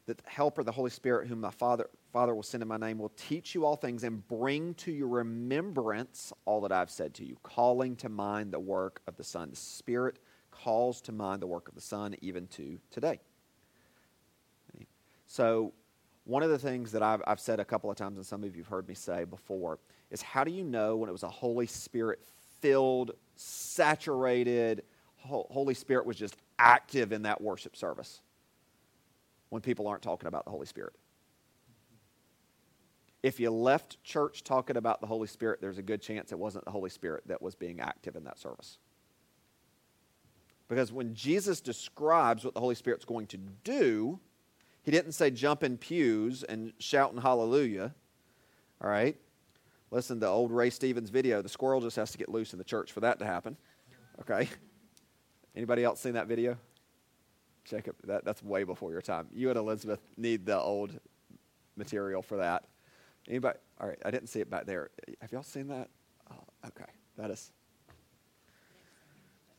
[0.06, 3.00] that the Helper, the Holy Spirit, whom my Father, Father will send in my name,
[3.00, 7.26] will teach you all things and bring to your remembrance all that I've said to
[7.26, 9.50] you, calling to mind the work of the Son.
[9.50, 10.20] The Spirit
[10.52, 13.20] calls to mind the work of the Son even to today.
[15.28, 15.74] So,
[16.24, 18.56] one of the things that I've, I've said a couple of times, and some of
[18.56, 21.30] you have heard me say before, is how do you know when it was a
[21.30, 22.20] Holy Spirit
[22.60, 24.84] filled, saturated,
[25.18, 28.22] Holy Spirit was just active in that worship service?
[29.50, 30.94] When people aren't talking about the Holy Spirit.
[33.24, 36.66] If you left church talking about the Holy Spirit, there's a good chance it wasn't
[36.66, 38.78] the Holy Spirit that was being active in that service.
[40.68, 44.20] Because when Jesus describes what the Holy Spirit's going to do,
[44.88, 47.94] he didn't say jump in pews and shouting hallelujah.
[48.82, 49.18] All right?
[49.92, 51.42] Listen to old Ray Stevens video.
[51.42, 53.58] The squirrel just has to get loose in the church for that to happen.
[54.22, 54.48] Okay?
[55.58, 56.58] Anybody else seen that video?
[57.66, 57.98] Jacob.
[58.06, 59.28] That, that's way before your time.
[59.34, 60.98] You and Elizabeth need the old
[61.76, 62.64] material for that.
[63.28, 63.60] Anybody?
[63.82, 64.00] All right.
[64.06, 64.92] I didn't see it back there.
[65.20, 65.90] Have y'all seen that?
[66.32, 66.90] Oh, okay.
[67.18, 67.52] That is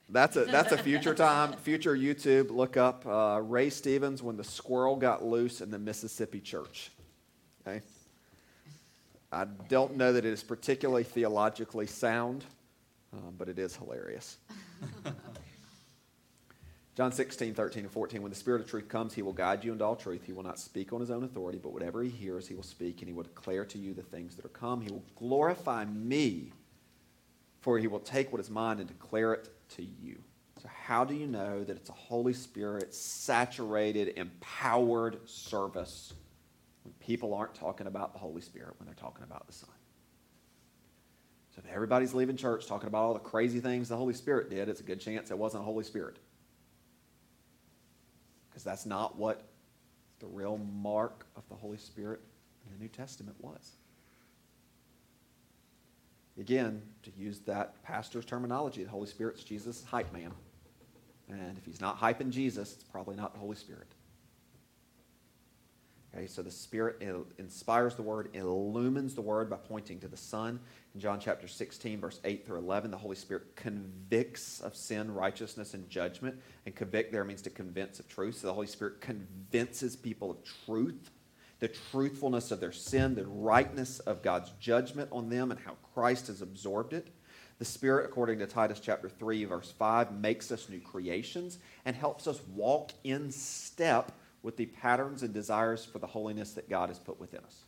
[0.08, 2.50] that's a that's a future time, future YouTube.
[2.50, 6.90] Look up uh, Ray Stevens when the squirrel got loose in the Mississippi church.
[7.66, 7.82] Okay.
[9.30, 12.46] I don't know that it is particularly theologically sound,
[13.12, 14.38] um, but it is hilarious.
[16.96, 18.22] John 16, 13, and 14.
[18.22, 20.24] When the Spirit of truth comes, he will guide you into all truth.
[20.24, 23.00] He will not speak on his own authority, but whatever he hears, he will speak,
[23.00, 24.80] and he will declare to you the things that are come.
[24.80, 26.50] He will glorify me,
[27.60, 30.18] for he will take what is mine and declare it to you.
[30.62, 36.14] So, how do you know that it's a Holy Spirit saturated, empowered service
[36.82, 39.70] when people aren't talking about the Holy Spirit, when they're talking about the Son?
[41.54, 44.68] So, if everybody's leaving church talking about all the crazy things the Holy Spirit did,
[44.68, 46.16] it's a good chance it wasn't a Holy Spirit.
[48.50, 49.44] Because that's not what
[50.18, 52.20] the real mark of the Holy Spirit
[52.66, 53.76] in the New Testament was.
[56.38, 60.32] Again, to use that pastor's terminology, the Holy Spirit's Jesus' hype man.
[61.28, 63.88] And if he's not hyping Jesus, it's probably not the Holy Spirit.
[66.14, 67.02] Okay, so the Spirit
[67.38, 70.58] inspires the Word, illumines the Word by pointing to the Son.
[70.94, 75.74] In John chapter 16, verse 8 through 11, the Holy Spirit convicts of sin, righteousness,
[75.74, 76.40] and judgment.
[76.64, 78.38] And convict there means to convince of truth.
[78.38, 81.10] So the Holy Spirit convinces people of truth
[81.60, 86.28] the truthfulness of their sin, the rightness of God's judgment on them, and how Christ
[86.28, 87.08] has absorbed it.
[87.58, 92.28] The Spirit, according to Titus chapter 3, verse 5, makes us new creations and helps
[92.28, 97.00] us walk in step with the patterns and desires for the holiness that God has
[97.00, 97.64] put within us.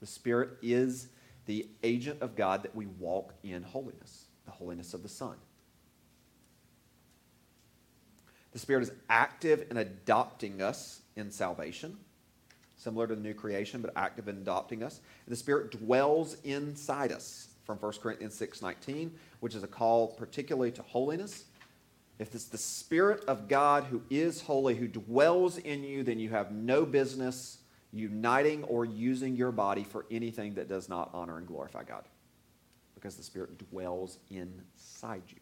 [0.00, 1.08] The Spirit is
[1.46, 5.36] the agent of God that we walk in holiness, the holiness of the Son.
[8.52, 11.96] The Spirit is active in adopting us in salvation
[12.84, 15.00] similar to the new creation, but active in adopting us.
[15.26, 20.82] The Spirit dwells inside us from 1 Corinthians 6:19, which is a call particularly to
[20.82, 21.46] holiness.
[22.18, 26.28] If it's the Spirit of God who is holy, who dwells in you, then you
[26.30, 27.58] have no business
[27.90, 32.04] uniting or using your body for anything that does not honor and glorify God.
[32.94, 35.40] Because the Spirit dwells inside you.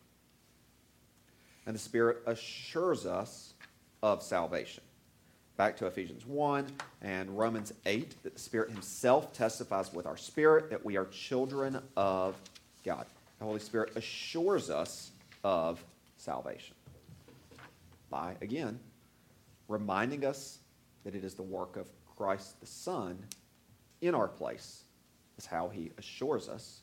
[1.66, 3.54] And the Spirit assures us
[4.02, 4.82] of salvation.
[5.58, 6.66] Back to Ephesians 1
[7.02, 11.78] and Romans 8, that the Spirit Himself testifies with our spirit that we are children
[11.94, 12.36] of
[12.84, 13.04] God.
[13.38, 15.10] The Holy Spirit assures us
[15.44, 15.84] of
[16.16, 16.74] salvation
[18.08, 18.80] by, again,
[19.68, 20.58] reminding us
[21.04, 21.86] that it is the work of
[22.16, 23.18] Christ the Son
[24.00, 24.84] in our place,
[25.36, 26.80] is how He assures us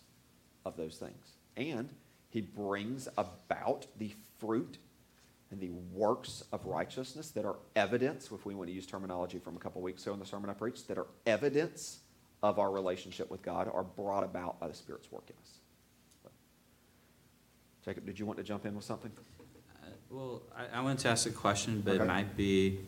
[0.64, 1.34] of those things.
[1.58, 1.90] And
[2.30, 4.78] He brings about the fruit
[5.52, 9.56] and the works of righteousness that are evidence, if we want to use terminology from
[9.56, 12.00] a couple weeks ago in the sermon I preached, that are evidence
[12.44, 16.32] of our relationship with God are brought about by the Spirit's work in us.
[17.84, 19.12] Jacob, did you want to jump in with something?
[19.84, 22.04] Uh, Well, I, I wanted to ask a question, but Okay.
[22.04, 22.80] it might be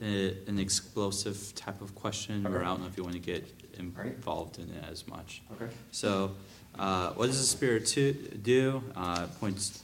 [0.00, 2.64] a, an explosive type of question, or Okay.
[2.64, 3.44] I don't know if you want to get
[3.78, 5.42] involved in it as much.
[5.60, 5.72] Okay.
[5.90, 6.36] So,
[6.78, 8.82] uh, what does the Spirit to, do?
[8.94, 9.82] Uh, points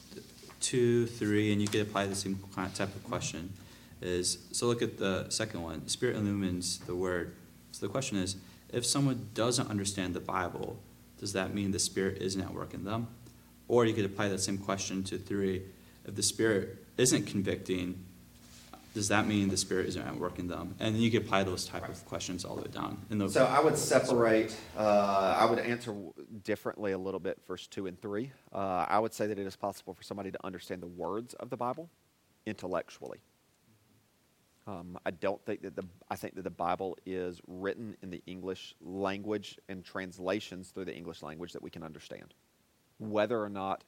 [0.62, 3.52] two, three, and you could apply the same type of question.
[4.00, 5.86] Is so look at the second one.
[5.88, 7.34] Spirit illumines the Word.
[7.72, 8.36] So the question is,
[8.72, 10.78] if someone doesn't understand the Bible,
[11.18, 13.08] does that mean the Spirit isn't at work in them?
[13.68, 15.62] Or you could apply that same question to three.
[16.04, 18.04] If the Spirit isn't convicting,
[18.94, 20.74] does that mean the Spirit isn't at work in them?
[20.78, 22.98] And then you could apply those type of questions all the way down.
[23.10, 25.94] In the, So I would separate, uh, I would answer
[26.44, 28.30] differently a little bit, verse 2 and 3.
[28.52, 31.48] Uh, I would say that it is possible for somebody to understand the words of
[31.50, 31.88] the Bible
[32.44, 33.18] intellectually.
[34.66, 38.22] Um, I don't think that the, I think that the Bible is written in the
[38.26, 42.34] English language and translations through the English language that we can understand.
[42.98, 43.82] Whether or not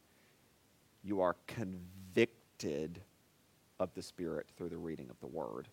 [1.04, 3.00] you are convicted
[3.84, 5.68] of the Spirit through the reading of the Word.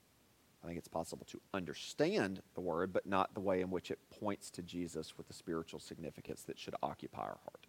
[0.64, 3.98] I think it's possible to understand the Word, but not the way in which it
[4.20, 7.66] points to Jesus with the spiritual significance that should occupy our heart.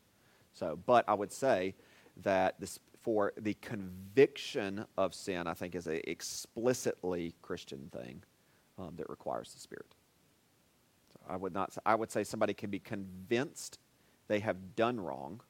[0.52, 1.74] So, but I would say
[2.22, 8.22] that this, for the conviction of sin, I think is a explicitly Christian thing
[8.78, 9.94] um, that requires the Spirit.
[11.12, 11.74] So I would not.
[11.86, 13.78] I would say somebody can be convinced
[14.26, 15.40] they have done wrong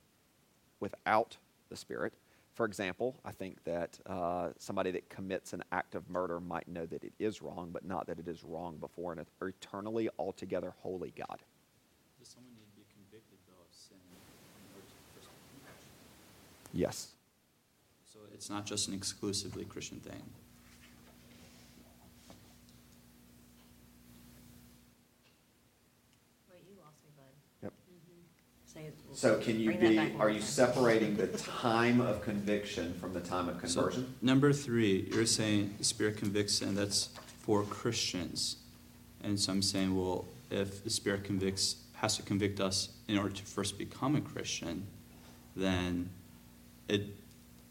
[0.80, 1.38] without
[1.70, 2.12] the Spirit.
[2.55, 6.84] For example, I think that uh, somebody that commits an act of murder might know
[6.84, 11.14] that it is wrong, but not that it is wrong before an eternally, altogether holy
[11.16, 11.42] God.
[12.18, 15.32] does someone need to be convicted though of sin in order to Christian?
[16.74, 17.12] Yes.
[18.12, 20.22] So it's not just an exclusively Christian thing.
[26.50, 27.32] Wait, you lost me, bud.
[27.62, 27.72] Yep.
[28.66, 29.02] Say it.
[29.15, 30.49] So can you Bring that be, back one are more you time.
[30.49, 34.15] separating the time of conviction from the time of So, conversion?
[34.23, 37.11] number three, you're saying the Spirit convicts and that's
[37.41, 38.57] for Christians.
[39.23, 43.31] And so I'm saying, well, if the Spirit convicts, has to convict us in order
[43.35, 44.87] to first become a Christian,
[45.55, 46.09] then
[46.89, 47.03] it,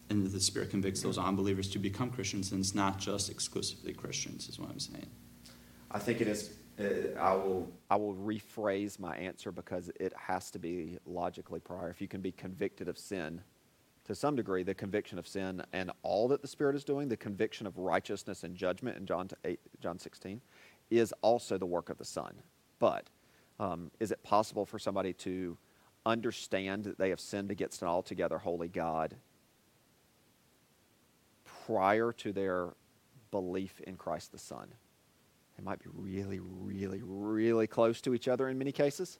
[0.09, 4.47] and the Spirit convicts those unbelievers to become Christians, and it's not just exclusively Christians,
[4.47, 5.07] is what I'm saying.
[5.89, 6.51] I think it is.
[6.81, 7.71] Uh, I will.
[7.89, 11.89] I will rephrase my answer because it has to be logically prior.
[11.89, 13.41] If you can be convicted of sin,
[14.05, 17.17] to some degree, the conviction of sin and all that the Spirit is doing, the
[17.17, 20.41] conviction of righteousness and judgment in John eight, John sixteen,
[20.89, 22.33] is also the work of the Son.
[22.79, 23.09] But
[23.59, 25.57] um, is it possible for somebody to
[26.05, 29.15] understand that they have sinned against an altogether holy God
[31.67, 32.73] prior to their
[33.29, 34.67] belief in Christ the Son?
[35.61, 39.19] They might be really, really, really close to each other in many cases.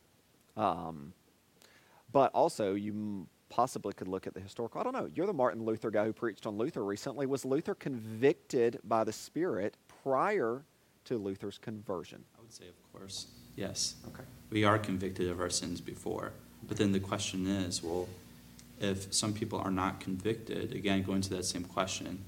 [0.58, 1.14] Um,
[2.12, 4.82] but also, you m- possibly could look at the historical.
[4.82, 5.10] I don't know.
[5.14, 7.26] You're the Martin Luther guy who preached on Luther recently.
[7.26, 10.64] Was Luther convicted by the Spirit prior
[11.06, 12.24] to Luther's conversion?
[12.38, 13.96] I would say, of course, yes.
[14.08, 14.24] Okay.
[14.50, 16.34] we are convicted of our sins before.
[16.68, 18.08] But then the question is, well,
[18.80, 22.24] if some people are not convicted, again, going to that same question,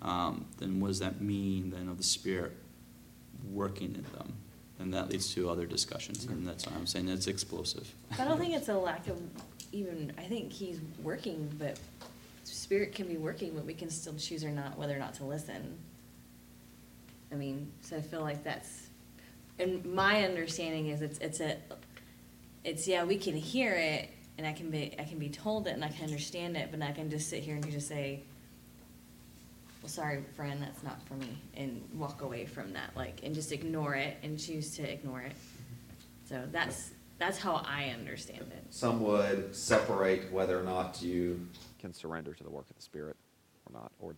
[0.00, 2.56] um, then what does that mean then of the Spirit
[3.48, 4.34] working in them?
[4.78, 7.94] And that leads to other discussions, and that's why I'm saying it's explosive.
[8.18, 9.20] I don't think it's a lack of
[9.72, 11.78] even, I think he's working, but
[12.44, 15.24] spirit can be working, but we can still choose or not, whether or not to
[15.24, 15.76] listen.
[17.32, 18.88] I mean, so I feel like that's,
[19.58, 21.56] and my understanding is it's, it's a,
[22.64, 25.74] it's, yeah, we can hear it and I can be, I can be told it
[25.74, 28.22] and I can understand it, but I can just sit here and you just say,
[29.82, 33.50] well, sorry, friend, that's not for me, and walk away from that, like, and just
[33.52, 35.32] ignore it and choose to ignore it.
[36.28, 38.64] So that's, That's how I understand it.
[38.70, 41.46] Some would separate whether or not you
[41.78, 43.14] can surrender to the work of the Spirit
[43.66, 44.14] or not, or